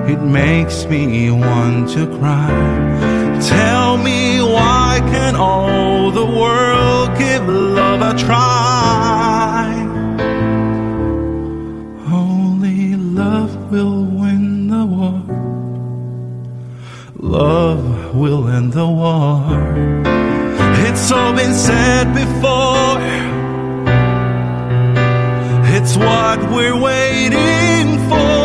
it 0.08 0.20
makes 0.20 0.86
me 0.86 1.32
want 1.32 1.90
to 1.92 2.06
cry. 2.18 3.40
Tell 3.40 3.98
me 3.98 4.42
why 4.42 5.00
can't 5.12 5.38
all 5.38 6.12
the 6.12 6.26
world 6.26 7.18
give 7.18 7.48
love 7.48 8.02
a 8.02 8.18
try? 8.20 9.23
Will 13.74 14.06
win 14.06 14.68
the 14.68 14.86
war. 14.86 15.20
Love 17.16 18.16
will 18.16 18.48
end 18.48 18.72
the 18.74 18.86
war. 18.86 19.42
It's 20.88 21.12
all 21.12 21.34
been 21.34 21.56
said 21.56 22.06
before. 22.24 22.98
It's 25.76 25.98
what 25.98 26.40
we're 26.54 26.80
waiting 26.80 27.88
for. 28.10 28.43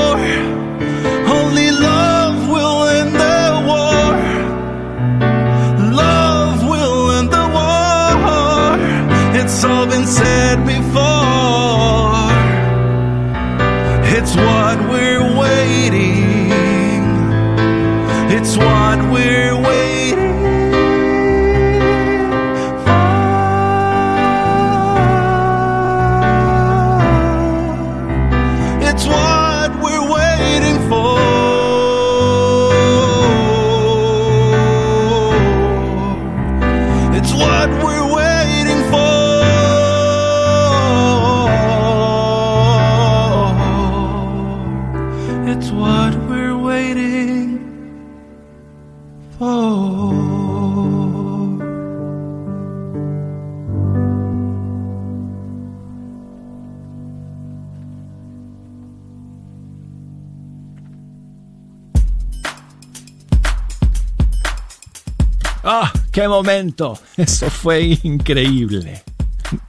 ¡Ah, 66.28 66.30
qué 66.30 66.34
momento! 66.34 66.98
Eso 67.16 67.48
fue 67.48 67.98
increíble. 68.02 69.02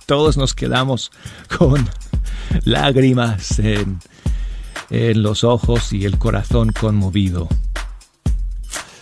Todos 0.05 0.35
nos 0.35 0.53
quedamos 0.53 1.09
con 1.57 1.87
lágrimas 2.65 3.59
en, 3.59 3.99
en 4.89 5.23
los 5.23 5.45
ojos 5.45 5.93
y 5.93 6.03
el 6.05 6.17
corazón 6.17 6.73
conmovido. 6.73 7.47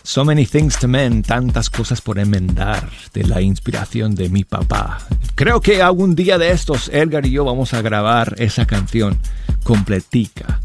So 0.03 0.23
many 0.23 0.45
things 0.45 0.77
to 0.77 0.87
mend, 0.87 1.25
tantas 1.25 1.69
cosas 1.69 1.99
por 1.99 2.19
enmendar 2.19 2.89
de 3.13 3.23
la 3.23 3.41
inspiración 3.41 4.13
de 4.13 4.29
mi 4.29 4.43
papá. 4.43 4.99
Creo 5.35 5.59
que 5.59 5.81
algún 5.81 6.15
día 6.15 6.37
de 6.37 6.51
estos, 6.51 6.89
Edgar 6.89 7.25
y 7.25 7.31
yo 7.31 7.43
vamos 7.43 7.73
a 7.73 7.81
grabar 7.81 8.35
esa 8.37 8.65
canción 8.65 9.17
completica. 9.63 10.61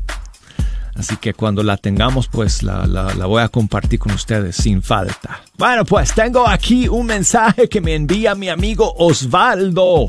Así 1.02 1.16
que 1.16 1.34
cuando 1.34 1.64
la 1.64 1.76
tengamos, 1.76 2.28
pues 2.28 2.62
la, 2.62 2.84
voy 3.26 3.42
a 3.42 3.48
compartir 3.48 3.98
con 3.98 4.12
ustedes 4.12 4.54
sin 4.54 4.84
falta. 4.84 5.40
Bueno, 5.58 5.84
pues 5.84 6.14
tengo 6.14 6.46
aquí 6.46 6.86
un 6.86 7.06
mensaje 7.06 7.68
que 7.68 7.80
me 7.80 7.96
envía 7.96 8.36
mi 8.36 8.48
amigo 8.48 8.94
Osvaldo 8.96 10.06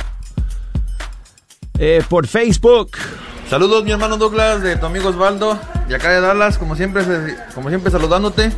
eh, 1.80 2.04
por 2.08 2.28
Facebook. 2.28 2.92
Saludos 3.50 3.84
mi 3.84 3.90
hermano 3.90 4.18
Douglas, 4.18 4.62
de 4.62 4.76
tu 4.76 4.86
amigo 4.86 5.10
Osvaldo, 5.10 5.58
de 5.88 5.96
acá 5.96 6.12
de 6.12 6.22
Dallas, 6.22 6.60
como 6.60 6.76
siempre, 6.76 7.04
como 7.56 7.70
siempre 7.70 7.90
saludándote. 7.90 8.52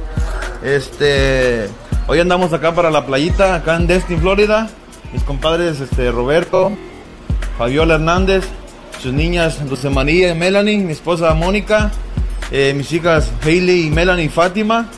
Este, 0.61 1.69
hoy 2.07 2.19
andamos 2.19 2.51
acá 2.51 2.75
para 2.75 2.91
la 2.91 3.05
playita, 3.05 3.55
acá 3.55 3.77
en 3.77 3.87
Destin, 3.87 4.19
Florida. 4.19 4.69
Mis 5.13 5.23
compadres, 5.23 5.79
este, 5.79 6.11
Roberto, 6.11 6.73
Fabiola 7.57 7.95
Hernández, 7.95 8.43
sus 9.01 9.13
niñas 9.13 9.65
Dulce 9.69 9.89
María 9.89 10.31
y 10.31 10.35
Melanie, 10.35 10.79
mi 10.79 10.91
esposa 10.91 11.33
Mónica, 11.33 11.93
eh, 12.51 12.73
mis 12.75 12.91
hijas 12.91 13.31
Hailey 13.43 13.89
Melanie 13.89 14.25
y 14.25 14.29
Fátima. 14.29 14.89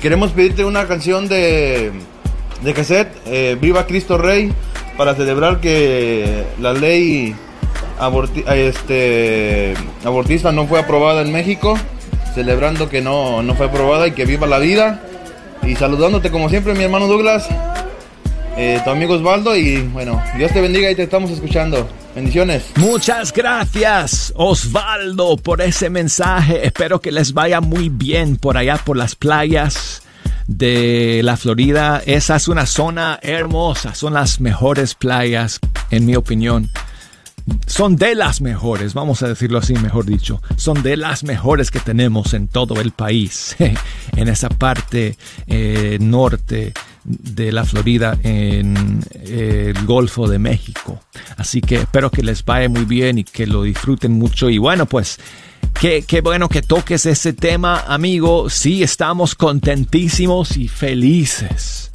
Queremos 0.00 0.30
pedirte 0.32 0.64
una 0.64 0.86
canción 0.86 1.28
de, 1.28 1.92
de 2.62 2.74
cassette, 2.74 3.16
eh, 3.26 3.56
Viva 3.60 3.86
Cristo 3.86 4.18
Rey, 4.18 4.52
para 4.96 5.14
celebrar 5.14 5.60
que 5.60 6.44
la 6.60 6.72
ley 6.72 7.34
este, 8.46 9.74
abortista 10.04 10.52
no 10.52 10.66
fue 10.66 10.78
aprobada 10.78 11.22
en 11.22 11.32
México 11.32 11.76
celebrando 12.38 12.88
que 12.88 13.00
no, 13.00 13.42
no 13.42 13.56
fue 13.56 13.66
aprobada 13.66 14.06
y 14.06 14.12
que 14.12 14.24
viva 14.24 14.46
la 14.46 14.60
vida. 14.60 15.02
Y 15.64 15.74
saludándote 15.74 16.30
como 16.30 16.48
siempre, 16.48 16.72
mi 16.74 16.84
hermano 16.84 17.08
Douglas, 17.08 17.48
eh, 18.58 18.80
tu 18.82 18.90
amigo 18.90 19.14
Osvaldo, 19.14 19.56
y 19.56 19.82
bueno, 19.82 20.20
Dios 20.36 20.52
te 20.52 20.60
bendiga 20.60 20.90
y 20.90 20.94
te 20.96 21.04
estamos 21.04 21.30
escuchando. 21.30 21.88
Bendiciones. 22.14 22.64
Muchas 22.74 23.32
gracias, 23.32 24.32
Osvaldo, 24.34 25.36
por 25.36 25.60
ese 25.60 25.88
mensaje. 25.90 26.66
Espero 26.66 27.00
que 27.00 27.12
les 27.12 27.32
vaya 27.32 27.60
muy 27.60 27.88
bien 27.88 28.36
por 28.36 28.56
allá, 28.56 28.76
por 28.76 28.96
las 28.96 29.14
playas 29.14 30.02
de 30.48 31.20
la 31.22 31.36
Florida. 31.36 32.02
Esa 32.04 32.34
es 32.34 32.48
una 32.48 32.66
zona 32.66 33.20
hermosa, 33.22 33.94
son 33.94 34.14
las 34.14 34.40
mejores 34.40 34.96
playas, 34.96 35.60
en 35.90 36.04
mi 36.04 36.16
opinión 36.16 36.68
son 37.66 37.96
de 37.96 38.14
las 38.14 38.40
mejores, 38.40 38.94
vamos 38.94 39.22
a 39.22 39.28
decirlo 39.28 39.58
así, 39.58 39.74
mejor 39.74 40.04
dicho, 40.04 40.42
son 40.56 40.82
de 40.82 40.96
las 40.96 41.24
mejores 41.24 41.70
que 41.70 41.80
tenemos 41.80 42.34
en 42.34 42.48
todo 42.48 42.80
el 42.80 42.92
país, 42.92 43.56
en 44.16 44.28
esa 44.28 44.48
parte 44.48 45.16
eh, 45.46 45.98
norte 46.00 46.74
de 47.08 47.52
la 47.52 47.64
Florida, 47.64 48.18
en 48.22 49.02
eh, 49.12 49.72
el 49.74 49.86
Golfo 49.86 50.28
de 50.28 50.38
México. 50.38 51.00
Así 51.36 51.60
que 51.60 51.76
espero 51.76 52.10
que 52.10 52.22
les 52.22 52.44
vaya 52.44 52.68
muy 52.68 52.84
bien 52.84 53.18
y 53.18 53.24
que 53.24 53.46
lo 53.46 53.62
disfruten 53.62 54.12
mucho. 54.12 54.50
Y 54.50 54.58
bueno, 54.58 54.86
pues 54.86 55.18
Qué, 55.80 56.02
qué, 56.02 56.22
bueno 56.22 56.48
que 56.48 56.62
toques 56.62 57.06
ese 57.06 57.32
tema, 57.32 57.84
amigo. 57.86 58.50
Sí, 58.50 58.82
estamos 58.82 59.36
contentísimos 59.36 60.56
y 60.56 60.66
felices 60.66 61.90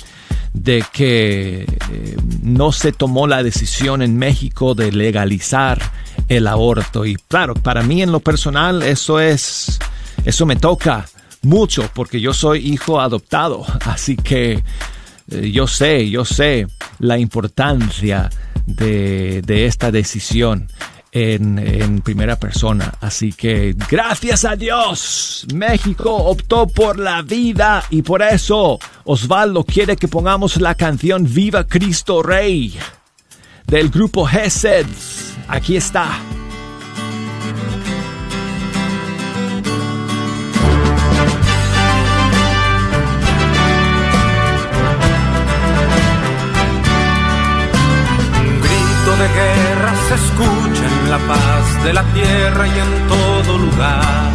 de 0.53 0.85
que 0.93 1.65
eh, 1.91 2.17
no 2.41 2.71
se 2.71 2.91
tomó 2.91 3.27
la 3.27 3.43
decisión 3.43 4.01
en 4.01 4.17
México 4.17 4.75
de 4.75 4.91
legalizar 4.91 5.81
el 6.29 6.47
aborto. 6.47 7.05
Y 7.05 7.15
claro, 7.15 7.55
para 7.55 7.81
mí 7.83 8.01
en 8.01 8.11
lo 8.11 8.19
personal 8.19 8.83
eso 8.83 9.19
es, 9.19 9.79
eso 10.23 10.45
me 10.45 10.55
toca 10.55 11.05
mucho 11.41 11.89
porque 11.93 12.21
yo 12.21 12.33
soy 12.33 12.71
hijo 12.71 13.01
adoptado. 13.01 13.65
Así 13.85 14.15
que 14.15 14.63
eh, 15.31 15.51
yo 15.51 15.67
sé, 15.67 16.09
yo 16.09 16.25
sé 16.25 16.67
la 16.99 17.17
importancia 17.17 18.29
de, 18.65 19.41
de 19.41 19.65
esta 19.65 19.91
decisión 19.91 20.67
en, 21.13 22.01
primera 22.01 22.35
persona. 22.37 22.93
Así 23.01 23.31
que 23.31 23.75
gracias 23.89 24.45
a 24.45 24.55
Dios, 24.55 25.45
México 25.53 26.11
optó 26.11 26.67
por 26.67 26.99
la 26.99 27.21
vida 27.21 27.83
y 27.89 28.01
por 28.01 28.21
eso 28.21 28.79
Osvaldo 29.05 29.63
quiere 29.63 29.95
que 29.95 30.07
pongamos 30.07 30.59
la 30.59 30.75
canción 30.75 31.25
Viva 31.31 31.65
Cristo 31.67 32.23
Rey 32.23 32.77
del 33.67 33.89
grupo 33.89 34.25
Gesed. 34.25 34.87
Aquí 35.47 35.75
está. 35.77 36.19
De 49.17 49.27
guerra 49.27 49.93
se 50.07 50.15
escucha 50.15 50.87
la 51.09 51.17
paz 51.19 51.83
de 51.83 51.93
la 51.93 52.03
tierra 52.13 52.67
y 52.67 52.79
en 52.79 53.07
todo 53.07 53.57
lugar. 53.57 54.31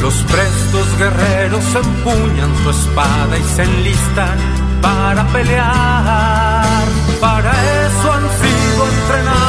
Los 0.00 0.14
prestos 0.24 0.98
guerreros 0.98 1.64
empuñan 1.74 2.50
su 2.62 2.70
espada 2.70 3.38
y 3.38 3.44
se 3.54 3.62
enlistan 3.62 4.38
para 4.80 5.26
pelear. 5.28 6.86
Para 7.20 7.50
eso 7.86 8.12
han 8.12 8.26
sido 8.42 8.80
entrenados, 8.94 9.41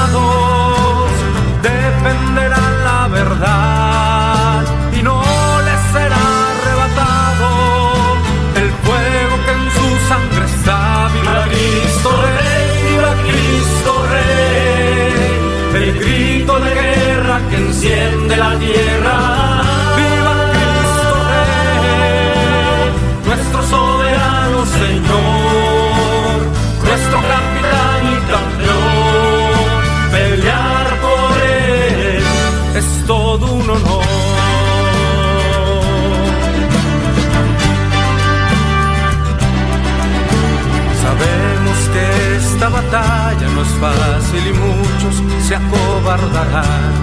enciende 17.83 18.37
la 18.37 18.57
tierra. 18.59 19.61
¡Viva 19.97 20.35
Cristo 20.53 21.13
Rey! 21.29 22.87
Nuestro 23.25 23.59
soberano 23.63 24.65
Señor, 24.65 26.37
nuestro 26.87 27.17
capitán 27.33 28.01
y 28.13 28.17
campeón. 28.31 29.81
Pelear 30.11 30.87
por 31.01 31.33
él 31.41 32.23
es 32.75 32.87
todo 33.05 33.45
un 33.53 33.69
honor. 33.69 34.03
Sabemos 41.03 41.77
que 41.93 42.03
esta 42.37 42.69
batalla 42.69 43.47
no 43.55 43.61
es 43.61 43.73
fácil 43.83 44.47
y 44.47 44.53
muchos 44.53 45.15
se 45.45 45.55
acobardarán. 45.55 47.02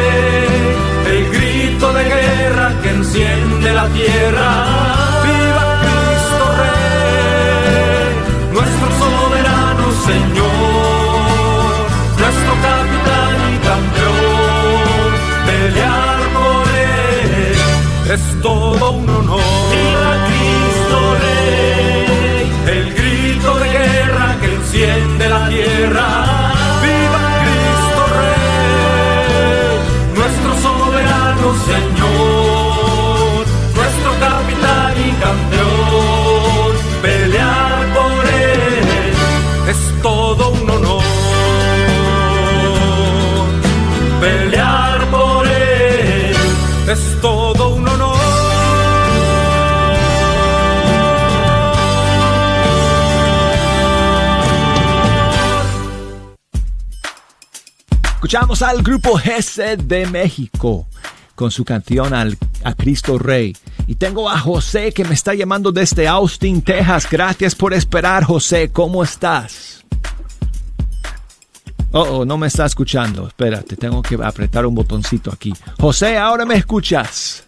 De 2.01 2.09
guerra 2.09 2.67
que 2.81 2.89
enciende 2.89 3.73
la 3.73 3.87
tierra. 3.89 4.49
Viva 5.23 5.65
Cristo 5.83 6.45
Rey, 6.61 8.09
nuestro 8.57 8.87
soberano 9.03 9.85
Señor, 10.09 11.73
nuestro 12.21 12.53
capitán 12.67 13.35
y 13.53 13.57
campeón. 13.69 15.09
Pelear 15.45 16.19
por 16.39 16.65
él 16.89 17.59
es 18.15 18.23
todo 18.41 18.91
un 18.93 19.20
Escuchamos 58.33 58.61
al 58.61 58.81
grupo 58.81 59.17
Gesed 59.17 59.79
de 59.79 60.05
México 60.05 60.87
con 61.35 61.51
su 61.51 61.65
canción 61.65 62.13
al- 62.13 62.37
a 62.63 62.73
Cristo 62.73 63.19
Rey. 63.19 63.53
Y 63.87 63.95
tengo 63.95 64.29
a 64.29 64.39
José 64.39 64.93
que 64.93 65.03
me 65.03 65.15
está 65.15 65.33
llamando 65.33 65.73
desde 65.73 66.07
Austin, 66.07 66.61
Texas. 66.61 67.09
Gracias 67.11 67.55
por 67.55 67.73
esperar, 67.73 68.23
José. 68.23 68.69
¿Cómo 68.71 69.03
estás? 69.03 69.83
Oh, 71.91 72.03
oh, 72.19 72.25
no 72.25 72.37
me 72.37 72.47
está 72.47 72.65
escuchando. 72.65 73.27
Espérate, 73.27 73.75
tengo 73.75 74.01
que 74.01 74.15
apretar 74.23 74.65
un 74.65 74.75
botoncito 74.75 75.29
aquí. 75.29 75.53
José, 75.77 76.17
ahora 76.17 76.45
me 76.45 76.55
escuchas. 76.55 77.43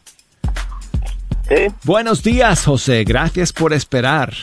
Sí, 1.47 1.67
Buenos 1.85 2.21
días, 2.21 2.65
José. 2.65 3.05
Gracias 3.05 3.53
por 3.53 3.71
esperar. 3.71 4.33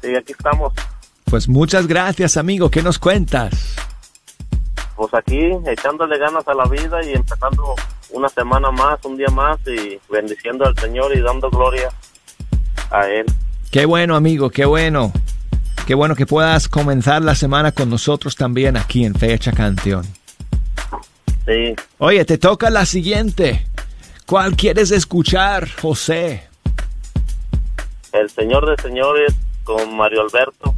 sí, 0.00 0.16
aquí 0.18 0.32
estamos. 0.32 0.72
Pues 1.26 1.46
muchas 1.46 1.86
gracias, 1.86 2.38
amigo. 2.38 2.70
¿Qué 2.70 2.82
nos 2.82 2.98
cuentas? 2.98 3.74
Pues 4.96 5.12
aquí 5.14 5.52
echándole 5.66 6.18
ganas 6.18 6.46
a 6.46 6.54
la 6.54 6.64
vida 6.66 7.02
y 7.04 7.12
empezando 7.12 7.74
una 8.10 8.28
semana 8.28 8.70
más, 8.70 9.04
un 9.04 9.16
día 9.16 9.28
más 9.28 9.58
y 9.66 9.98
bendiciendo 10.10 10.64
al 10.64 10.78
Señor 10.78 11.16
y 11.16 11.20
dando 11.20 11.50
gloria 11.50 11.88
a 12.90 13.08
Él. 13.08 13.26
Qué 13.70 13.86
bueno, 13.86 14.14
amigo, 14.14 14.50
qué 14.50 14.64
bueno. 14.64 15.12
Qué 15.86 15.94
bueno 15.94 16.14
que 16.14 16.26
puedas 16.26 16.68
comenzar 16.68 17.22
la 17.22 17.34
semana 17.34 17.72
con 17.72 17.90
nosotros 17.90 18.36
también 18.36 18.76
aquí 18.76 19.04
en 19.04 19.14
Fecha 19.14 19.52
Canción. 19.52 20.06
Sí, 21.44 21.74
Oye, 21.98 22.24
te 22.24 22.38
toca 22.38 22.70
la 22.70 22.86
siguiente. 22.86 23.66
¿Cuál 24.26 24.56
quieres 24.56 24.90
escuchar, 24.92 25.68
José? 25.80 26.48
el 28.14 28.30
Señor 28.30 28.64
de 28.64 28.80
Señores 28.80 29.34
con 29.64 29.96
Mario 29.96 30.22
Alberto. 30.22 30.74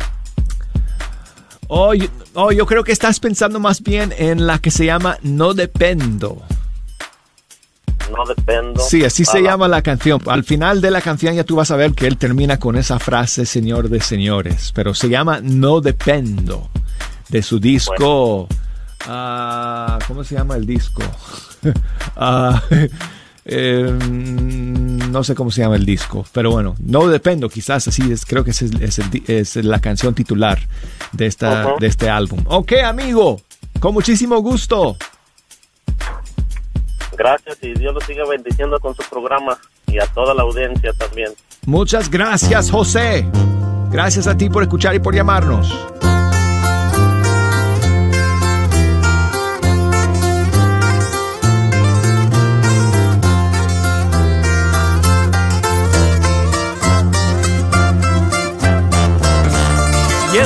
Oh, 1.69 1.95
yo, 1.95 2.07
oh, 2.35 2.53
yo 2.53 2.67
creo 2.67 2.85
que 2.85 2.93
estás 2.93 3.21
pensando 3.21 3.59
más 3.61 3.83
bien 3.83 4.15
en 4.19 4.47
la 4.47 4.59
que 4.59 4.71
se 4.71 4.87
llama 4.87 5.19
No 5.23 5.55
Dependo. 5.55 6.43
No 8.11 8.25
dependo. 8.25 8.81
Sí, 8.81 9.05
así 9.05 9.25
se 9.25 9.43
llama 9.43 9.67
la 9.67 9.83
canción. 9.83 10.21
Al 10.27 10.45
final 10.45 10.81
de 10.81 10.91
la 10.93 11.01
canción 11.01 11.35
ya 11.35 11.45
tú 11.45 11.57
vas 11.57 11.71
a 11.73 11.77
ver 11.77 11.93
que 11.93 12.07
él 12.07 12.17
termina 12.19 12.59
con 12.59 12.77
esa 12.77 12.99
frase 13.01 13.47
Señor 13.47 13.89
de 13.89 14.01
Señores, 14.01 14.71
pero 14.75 14.95
se 14.95 15.09
llama 15.09 15.41
No 15.43 15.81
Dependo 15.81 16.71
de 17.29 17.43
su 17.43 17.59
disco. 17.59 18.47
ah, 19.07 19.99
¿Cómo 20.07 20.23
se 20.25 20.37
llama 20.37 20.57
el 20.57 20.67
disco? 20.67 21.03
Ah, 22.15 22.63
eh, 23.45 23.93
no 25.17 25.25
sé 25.25 25.35
cómo 25.35 25.51
se 25.51 25.63
llama 25.63 25.77
el 25.77 25.87
disco, 25.87 26.27
pero 26.33 26.51
bueno, 26.51 26.75
No 26.79 27.09
Dependo, 27.09 27.49
quizás 27.49 27.89
así 27.89 28.13
es, 28.13 28.27
creo 28.27 28.45
que 28.45 28.51
es, 28.51 28.61
es 28.61 29.57
la 29.57 29.79
canción 29.79 30.15
titular 30.15 30.59
de, 31.13 31.25
esta, 31.25 31.75
de 31.81 31.87
este 31.87 32.11
álbum. 32.11 32.45
Ok, 32.47 32.73
amigo, 32.85 33.41
con 33.81 33.95
muchísimo 33.95 34.39
gusto. 34.41 34.99
Gracias 37.17 37.57
y 37.63 37.73
Dios 37.73 37.95
lo 37.95 38.01
siga 38.03 38.25
bendiciendo 38.29 38.79
con 38.79 38.95
su 38.95 39.03
programa 39.09 39.57
y 39.87 39.99
a 39.99 40.07
toda 40.09 40.35
la 40.35 40.43
audiencia 40.43 40.93
también. 40.93 41.33
Muchas 41.65 42.11
gracias, 42.11 42.71
José. 42.71 43.27
Gracias 43.91 44.27
a 44.27 44.37
ti 44.37 44.51
por 44.51 44.65
escuchar 44.65 44.95
y 44.95 44.99
por 44.99 45.15
llamarnos. 45.15 45.75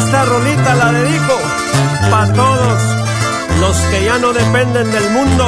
Esta 0.00 0.24
rolita 0.24 0.74
la 0.74 0.92
dedico 0.92 1.34
para 2.10 2.32
todos 2.32 2.78
los 3.60 3.76
que 3.90 4.04
ya 4.04 4.18
no 4.18 4.32
dependen 4.32 4.90
del 4.90 5.10
mundo, 5.10 5.44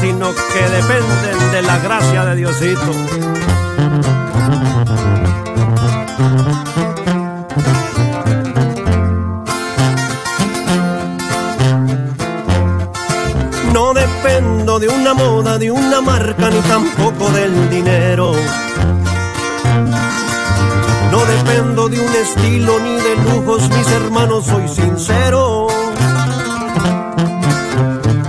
sino 0.00 0.34
que 0.52 0.62
dependen 0.68 1.52
de 1.52 1.62
la 1.62 1.78
gracia 1.78 2.24
de 2.24 2.36
Diosito. 2.36 2.92
No 13.72 13.94
dependo 13.94 14.80
de 14.80 14.88
una 14.88 15.14
moda, 15.14 15.58
de 15.58 15.70
una 15.70 16.00
marca, 16.00 16.50
ni 16.50 16.60
tampoco 16.62 17.30
del 17.30 17.70
dinero. 17.70 18.31
Dependo 21.52 21.88
de 21.88 22.00
un 22.00 22.14
estilo 22.14 22.80
ni 22.80 22.94
de 22.94 23.16
lujos, 23.16 23.68
mis 23.68 23.90
hermanos, 23.90 24.46
soy 24.46 24.68
sincero. 24.68 25.66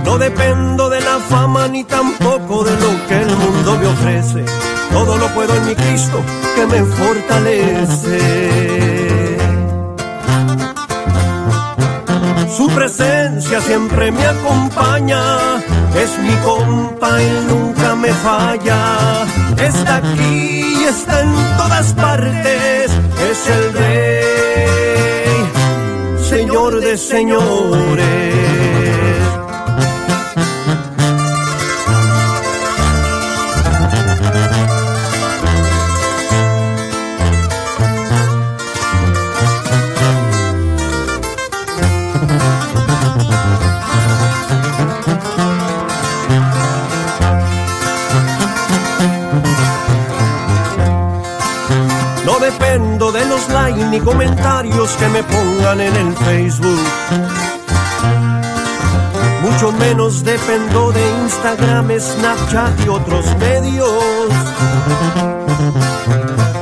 No 0.04 0.18
dependo 0.18 0.90
de 0.90 1.00
la 1.00 1.18
fama 1.30 1.68
ni 1.68 1.84
tampoco 1.84 2.64
de 2.64 2.72
lo 2.72 3.06
que 3.08 3.22
el 3.22 3.36
mundo 3.36 3.78
me 3.80 3.86
ofrece. 3.86 4.44
Todo 4.92 5.16
lo 5.16 5.28
puedo 5.28 5.54
en 5.56 5.66
mi 5.66 5.74
Cristo 5.74 6.22
que 6.54 6.66
me 6.66 6.84
fortalece. 6.84 8.18
Su 12.56 12.68
presencia 12.68 13.60
siempre 13.62 14.12
me 14.12 14.26
acompaña, 14.26 15.56
es 15.96 16.18
mi 16.18 16.34
compa 16.44 17.22
y 17.22 17.46
nunca 17.48 17.94
me 17.96 18.12
falla. 18.12 19.24
Está 19.56 19.96
aquí 19.96 20.64
y 20.80 20.84
está 20.84 21.20
en 21.22 21.32
todas 21.56 21.92
partes, 21.94 22.90
señor 26.34 26.80
de 26.80 26.96
señores. 26.96 28.04
Ni 53.94 54.00
comentarios 54.00 54.90
que 54.96 55.08
me 55.08 55.22
pongan 55.22 55.80
en 55.80 55.94
el 55.94 56.16
Facebook. 56.16 56.84
Mucho 59.42 59.72
menos 59.72 60.24
dependo 60.24 60.90
de 60.90 61.02
Instagram, 61.22 61.88
Snapchat 62.00 62.86
y 62.86 62.88
otros 62.88 63.24
medios. 63.38 64.28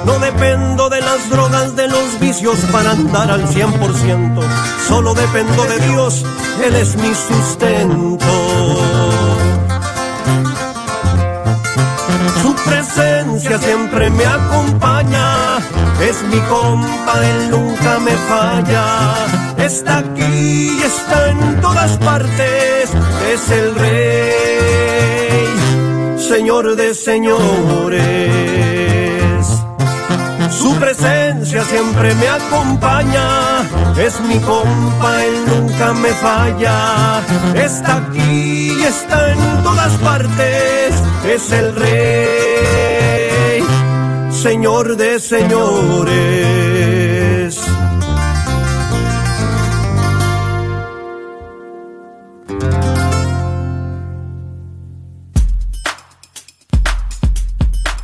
No 0.05 0.19
dependo 0.19 0.91
de 0.91 1.01
las 1.01 1.31
drogas, 1.31 1.75
de 1.75 1.89
los 1.89 2.21
vicios 2.21 2.59
para 2.71 2.91
andar 2.91 3.31
al 3.31 3.47
100%. 3.47 4.43
Solo 4.89 5.15
dependo 5.15 5.65
de 5.65 5.79
Dios, 5.89 6.25
Él 6.63 6.75
es 6.77 6.97
mi 6.97 7.15
sustento. 7.15 8.27
Su 12.43 12.55
presencia 12.55 13.59
siempre 13.59 14.11
me 14.11 14.25
acompaña. 14.25 15.59
Es 16.09 16.23
mi 16.25 16.41
compa, 16.53 17.15
él 17.31 17.51
nunca 17.51 17.99
me 18.01 18.13
falla. 18.31 18.87
Está 19.59 19.99
aquí 19.99 20.77
y 20.79 20.83
está 20.83 21.31
en 21.31 21.61
todas 21.61 21.97
partes. 21.99 22.91
Es 23.33 23.51
el 23.51 23.75
rey, 23.75 25.47
señor 26.19 26.77
de 26.77 26.95
señores. 26.95 28.92
Su 30.63 30.75
presencia 30.77 31.65
siempre 31.65 32.15
me 32.15 32.29
acompaña, 32.29 33.63
es 33.99 34.21
mi 34.21 34.39
compa, 34.39 35.25
él 35.25 35.45
nunca 35.47 35.93
me 35.93 36.11
falla. 36.11 37.21
Está 37.57 37.97
aquí 37.97 38.73
y 38.79 38.83
está 38.85 39.33
en 39.33 39.63
todas 39.65 39.93
partes, 39.95 40.95
es 41.27 41.51
el 41.51 41.75
rey, 41.75 43.65
señor 44.31 44.97
de 44.97 45.19
señores. 45.19 47.22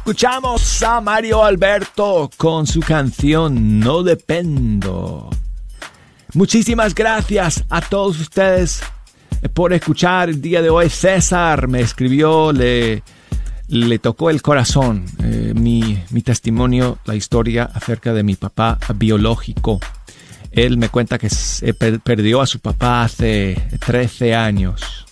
Escuchamos 0.08 0.82
a 0.84 1.02
Mario 1.02 1.44
Alberto 1.44 2.30
con 2.38 2.66
su 2.66 2.80
canción 2.80 3.78
No 3.78 4.02
Dependo. 4.02 5.28
Muchísimas 6.32 6.94
gracias 6.94 7.62
a 7.68 7.82
todos 7.82 8.18
ustedes 8.18 8.80
por 9.52 9.74
escuchar 9.74 10.30
el 10.30 10.40
día 10.40 10.62
de 10.62 10.70
hoy. 10.70 10.88
César 10.88 11.68
me 11.68 11.82
escribió, 11.82 12.54
le, 12.54 13.02
le 13.68 13.98
tocó 13.98 14.30
el 14.30 14.40
corazón 14.40 15.04
eh, 15.22 15.52
mi, 15.54 16.02
mi 16.08 16.22
testimonio, 16.22 16.96
la 17.04 17.14
historia 17.14 17.64
acerca 17.74 18.14
de 18.14 18.22
mi 18.22 18.34
papá 18.34 18.78
biológico. 18.94 19.78
Él 20.50 20.78
me 20.78 20.88
cuenta 20.88 21.18
que 21.18 21.28
perdió 22.02 22.40
a 22.40 22.46
su 22.46 22.60
papá 22.60 23.02
hace 23.02 23.62
13 23.84 24.34
años. 24.34 25.07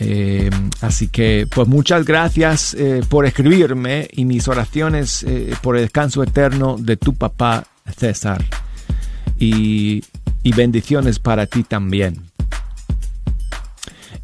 Eh, 0.00 0.48
así 0.80 1.08
que, 1.08 1.48
pues 1.52 1.66
muchas 1.66 2.04
gracias 2.04 2.74
eh, 2.74 3.02
por 3.08 3.26
escribirme 3.26 4.08
y 4.12 4.24
mis 4.24 4.46
oraciones 4.46 5.24
eh, 5.24 5.54
por 5.60 5.76
el 5.76 5.82
descanso 5.82 6.22
eterno 6.22 6.76
de 6.78 6.96
tu 6.96 7.14
papá 7.14 7.64
César. 7.96 8.44
Y, 9.38 10.04
y 10.42 10.52
bendiciones 10.52 11.18
para 11.18 11.46
ti 11.46 11.64
también. 11.64 12.22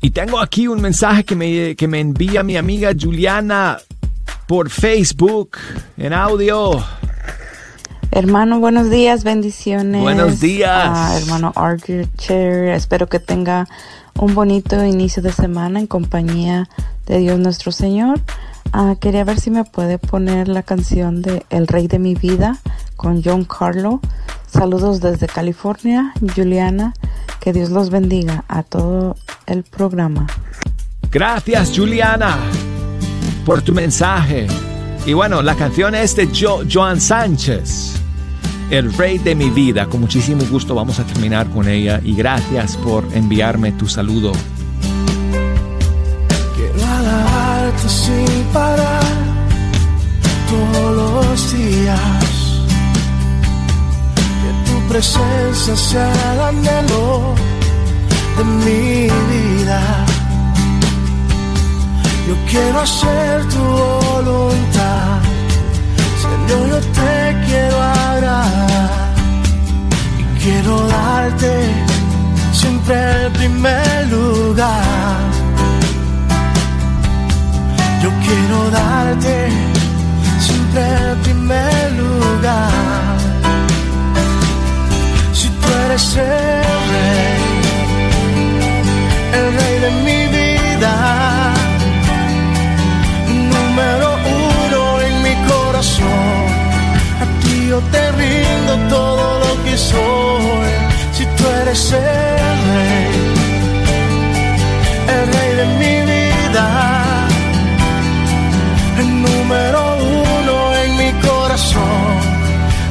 Y 0.01 0.11
tengo 0.11 0.39
aquí 0.39 0.69
un 0.69 0.81
mensaje 0.81 1.25
que 1.25 1.35
me, 1.35 1.75
que 1.77 1.89
me 1.89 1.99
envía 1.99 2.43
mi 2.43 2.57
amiga 2.57 2.93
Juliana 2.99 3.79
por 4.47 4.71
Facebook 4.71 5.57
en 5.97 6.13
audio. 6.13 6.85
Hermano, 8.11 8.61
buenos 8.61 8.91
días, 8.91 9.25
bendiciones. 9.25 10.01
Buenos 10.01 10.41
días. 10.41 10.71
Ah, 10.71 11.19
hermano 11.21 11.53
Archer, 11.57 12.07
espero 12.69 13.09
que 13.09 13.19
tenga 13.19 13.67
un 14.19 14.35
bonito 14.35 14.85
inicio 14.85 15.23
de 15.23 15.33
semana 15.33 15.81
en 15.81 15.87
compañía 15.87 16.69
de 17.07 17.19
Dios 17.19 17.39
nuestro 17.39 17.73
Señor. 17.73 18.21
Ah, 18.73 18.97
quería 19.01 19.25
ver 19.25 19.41
si 19.41 19.51
me 19.51 19.65
puede 19.65 19.99
poner 19.99 20.49
la 20.49 20.63
canción 20.63 21.23
de 21.23 21.45
El 21.51 21.67
Rey 21.67 21.87
de 21.87 21.99
mi 21.99 22.15
Vida 22.15 22.59
con 22.97 23.23
John 23.23 23.45
Carlo. 23.45 24.01
Saludos 24.47 25.01
desde 25.01 25.27
California, 25.27 26.13
Juliana. 26.35 26.95
Que 27.41 27.53
Dios 27.53 27.71
los 27.71 27.91
bendiga 27.91 28.45
a 28.49 28.63
todo 28.63 29.17
el 29.47 29.65
programa. 29.65 30.27
Gracias 31.11 31.73
Juliana 31.77 32.39
por 33.45 33.63
tu 33.63 33.73
mensaje. 33.73 34.47
Y 35.07 35.13
bueno, 35.13 35.43
la 35.43 35.55
canción 35.55 35.95
es 35.95 36.17
de 36.17 36.27
jo 36.29 36.63
Joan 36.71 37.01
Sánchez, 37.01 38.01
el 38.71 38.93
rey 38.93 39.19
de 39.19 39.35
mi 39.35 39.51
vida. 39.51 39.87
Con 39.87 40.01
muchísimo 40.01 40.43
gusto 40.51 40.75
vamos 40.75 40.99
a 40.99 41.05
terminar 41.05 41.49
con 41.51 41.69
ella 41.69 42.01
y 42.03 42.15
gracias 42.15 42.77
por 42.77 43.05
enviarme 43.15 43.73
tu 43.73 43.89
saludo. 43.89 44.33
Quiero 46.57 46.87
alabarte 46.87 47.89
sin 47.89 48.45
parar 48.53 49.03
todos 50.51 50.97
los 50.97 51.53
días. 51.53 52.25
Que 54.43 54.71
tu 54.71 54.89
presencia 54.89 55.77
sea 55.77 56.13
el 56.35 56.41
anhelo 56.41 57.35
de 58.37 58.45
mi 58.45 59.09
vida. 59.31 60.05
Yo 62.27 62.35
quiero 62.51 62.81
hacer 62.81 63.49
tu 63.49 63.61
voluntad. 63.61 65.34
Yo 66.49 66.81
te 66.81 67.37
quiero 67.47 67.83
agradar. 67.83 69.15
Y 70.19 70.25
quiero 70.43 70.87
darte 70.87 71.53
siempre 72.53 73.25
el 73.25 73.33
primer 73.33 74.07
lugar. 74.09 75.45
Yo 78.03 78.11
quiero 78.27 78.71
darte 78.71 79.49
siempre 80.39 80.83
el 80.83 81.17
primer 81.19 81.93
lugar. 81.93 83.17
Si 85.33 85.49
tú 85.49 85.69
eres 85.87 86.17
el 86.17 86.79
rey, 86.93 87.37
el 89.39 89.47
rey 89.59 89.75
de 89.85 89.91
mi 90.07 90.21
vida, 90.37 90.95
número 93.53 94.14
yo 97.75 97.81
te 97.91 98.13
rindo 98.13 98.73
todo 98.89 99.39
lo 99.45 99.53
que 99.65 99.77
soy. 99.77 100.73
Si 101.17 101.25
tú 101.37 101.43
eres 101.61 101.93
el 101.93 102.57
rey, 102.73 103.15
el 105.15 105.25
rey 105.35 105.51
de 105.61 105.67
mi 105.81 105.97
vida 106.13 106.67
el 109.01 109.09
número 109.27 109.81
uno 110.37 110.57
en 110.83 110.91
mi 111.01 111.11
corazón. 111.29 112.15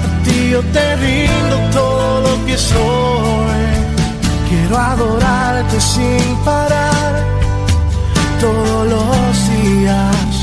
A 0.06 0.10
ti 0.26 0.50
yo 0.54 0.62
te 0.76 0.86
rindo 1.06 1.56
todo 1.80 2.22
lo 2.28 2.46
que 2.46 2.58
soy. 2.58 3.64
Quiero 4.50 4.76
adorarte 4.78 5.80
sin 5.80 6.26
parar 6.44 7.12
todos 8.42 8.82
los 8.94 9.32
días. 9.54 10.43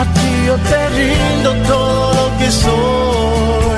A 0.00 0.04
ti 0.14 0.30
yo 0.46 0.56
te 0.70 0.88
rindo 0.90 1.50
todo 1.66 2.14
lo 2.14 2.38
que 2.38 2.50
soy. 2.50 3.77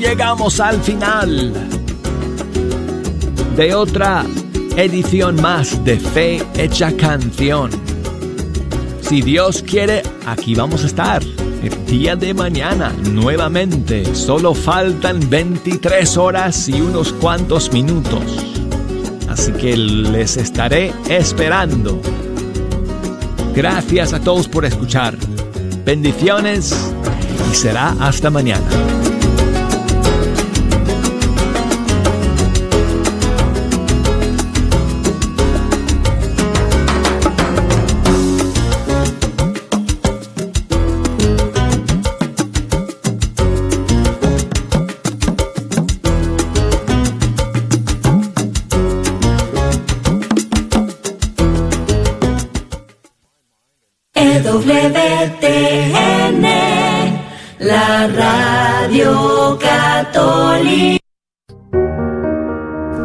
llegamos 0.00 0.60
al 0.60 0.82
final 0.82 1.52
de 3.54 3.74
otra 3.74 4.24
edición 4.76 5.36
más 5.42 5.84
de 5.84 5.98
Fe 5.98 6.42
Hecha 6.56 6.96
Canción. 6.96 7.70
Si 9.02 9.20
Dios 9.20 9.62
quiere, 9.62 10.02
aquí 10.26 10.54
vamos 10.54 10.84
a 10.84 10.86
estar. 10.86 11.22
El 11.62 11.84
día 11.84 12.16
de 12.16 12.32
mañana, 12.32 12.94
nuevamente. 13.10 14.14
Solo 14.14 14.54
faltan 14.54 15.28
23 15.28 16.16
horas 16.16 16.68
y 16.70 16.80
unos 16.80 17.12
cuantos 17.12 17.70
minutos. 17.70 18.22
Así 19.28 19.52
que 19.52 19.76
les 19.76 20.38
estaré 20.38 20.94
esperando. 21.10 22.00
Gracias 23.54 24.14
a 24.14 24.20
todos 24.20 24.48
por 24.48 24.64
escuchar. 24.64 25.14
Bendiciones 25.84 26.74
y 27.52 27.54
será 27.54 27.94
hasta 28.00 28.30
mañana. 28.30 28.99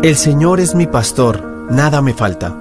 El 0.06 0.18
Señor 0.18 0.60
es 0.60 0.76
mi 0.76 0.86
pastor, 0.86 1.66
nada 1.72 2.00
me 2.00 2.14
falta. 2.14 2.56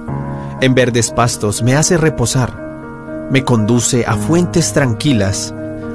En 0.61 0.73
verdes 0.73 1.11
pastos 1.11 1.61
me 1.61 1.75
hace 1.75 1.95
reposar. 1.95 3.29
Me 3.29 3.43
conduce 3.43 4.03
a 4.03 4.15
fuentes 4.15 4.73
tranquilas. 4.73 5.53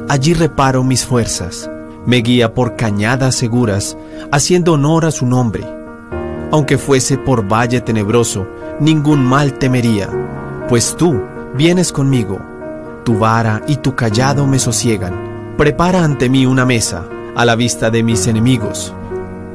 Allí 0.08 0.32
reparo 0.32 0.84
mis 0.84 1.04
fuerzas. 1.04 1.68
Me 2.06 2.18
guía 2.18 2.54
por 2.54 2.76
cañadas 2.76 3.34
seguras, 3.34 3.96
haciendo 4.30 4.74
honor 4.74 5.06
a 5.06 5.10
su 5.10 5.26
nombre. 5.26 5.66
Aunque 6.52 6.78
fuese 6.78 7.18
por 7.18 7.52
valle 7.52 7.80
tenebroso, 7.80 8.46
ningún 8.78 9.24
mal 9.24 9.54
temería, 9.54 10.08
pues 10.68 10.94
tú 10.96 11.20
vienes 11.56 11.90
conmigo. 11.90 12.38
Tu 13.04 13.18
vara 13.18 13.60
y 13.66 13.78
tu 13.78 13.96
callado 13.96 14.46
me 14.46 14.60
sosiegan. 14.60 15.56
Prepara 15.58 16.04
ante 16.04 16.28
mí 16.28 16.46
una 16.46 16.64
mesa, 16.64 17.08
a 17.34 17.44
la 17.44 17.56
vista 17.56 17.90
de 17.90 18.04
mis 18.04 18.28
enemigos. 18.28 18.94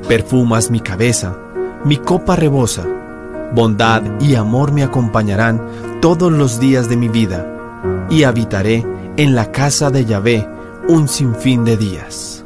Perfumas 0.10 0.70
mi 0.70 0.82
cabeza, 0.82 1.38
mi 1.86 1.98
copa 1.98 2.36
rebosa. 2.36 2.84
Bondad 3.54 4.02
y 4.20 4.36
amor 4.36 4.74
me 4.74 4.84
acompañarán 4.84 5.62
todos 6.02 6.32
los 6.32 6.60
días 6.60 6.90
de 6.90 6.98
mi 6.98 7.08
vida, 7.08 7.46
y 8.10 8.24
habitaré 8.24 8.86
en 9.18 9.36
la 9.36 9.52
casa 9.52 9.92
de 9.92 10.04
Yahvé 10.04 10.48
un 10.90 11.08
sinfín 11.08 11.64
de 11.64 11.78
días. 11.78 12.44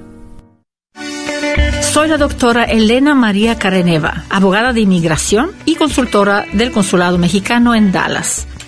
Soy 1.82 2.08
la 2.08 2.18
doctora 2.18 2.66
Elena 2.66 3.16
María 3.16 3.58
Careneva, 3.58 4.26
abogada 4.30 4.74
de 4.74 4.82
inmigración 4.82 5.52
y 5.66 5.76
consultora 5.76 6.46
del 6.54 6.72
Consulado 6.72 7.18
Mexicano 7.18 7.74
en 7.74 7.92
Dallas. 7.92 8.48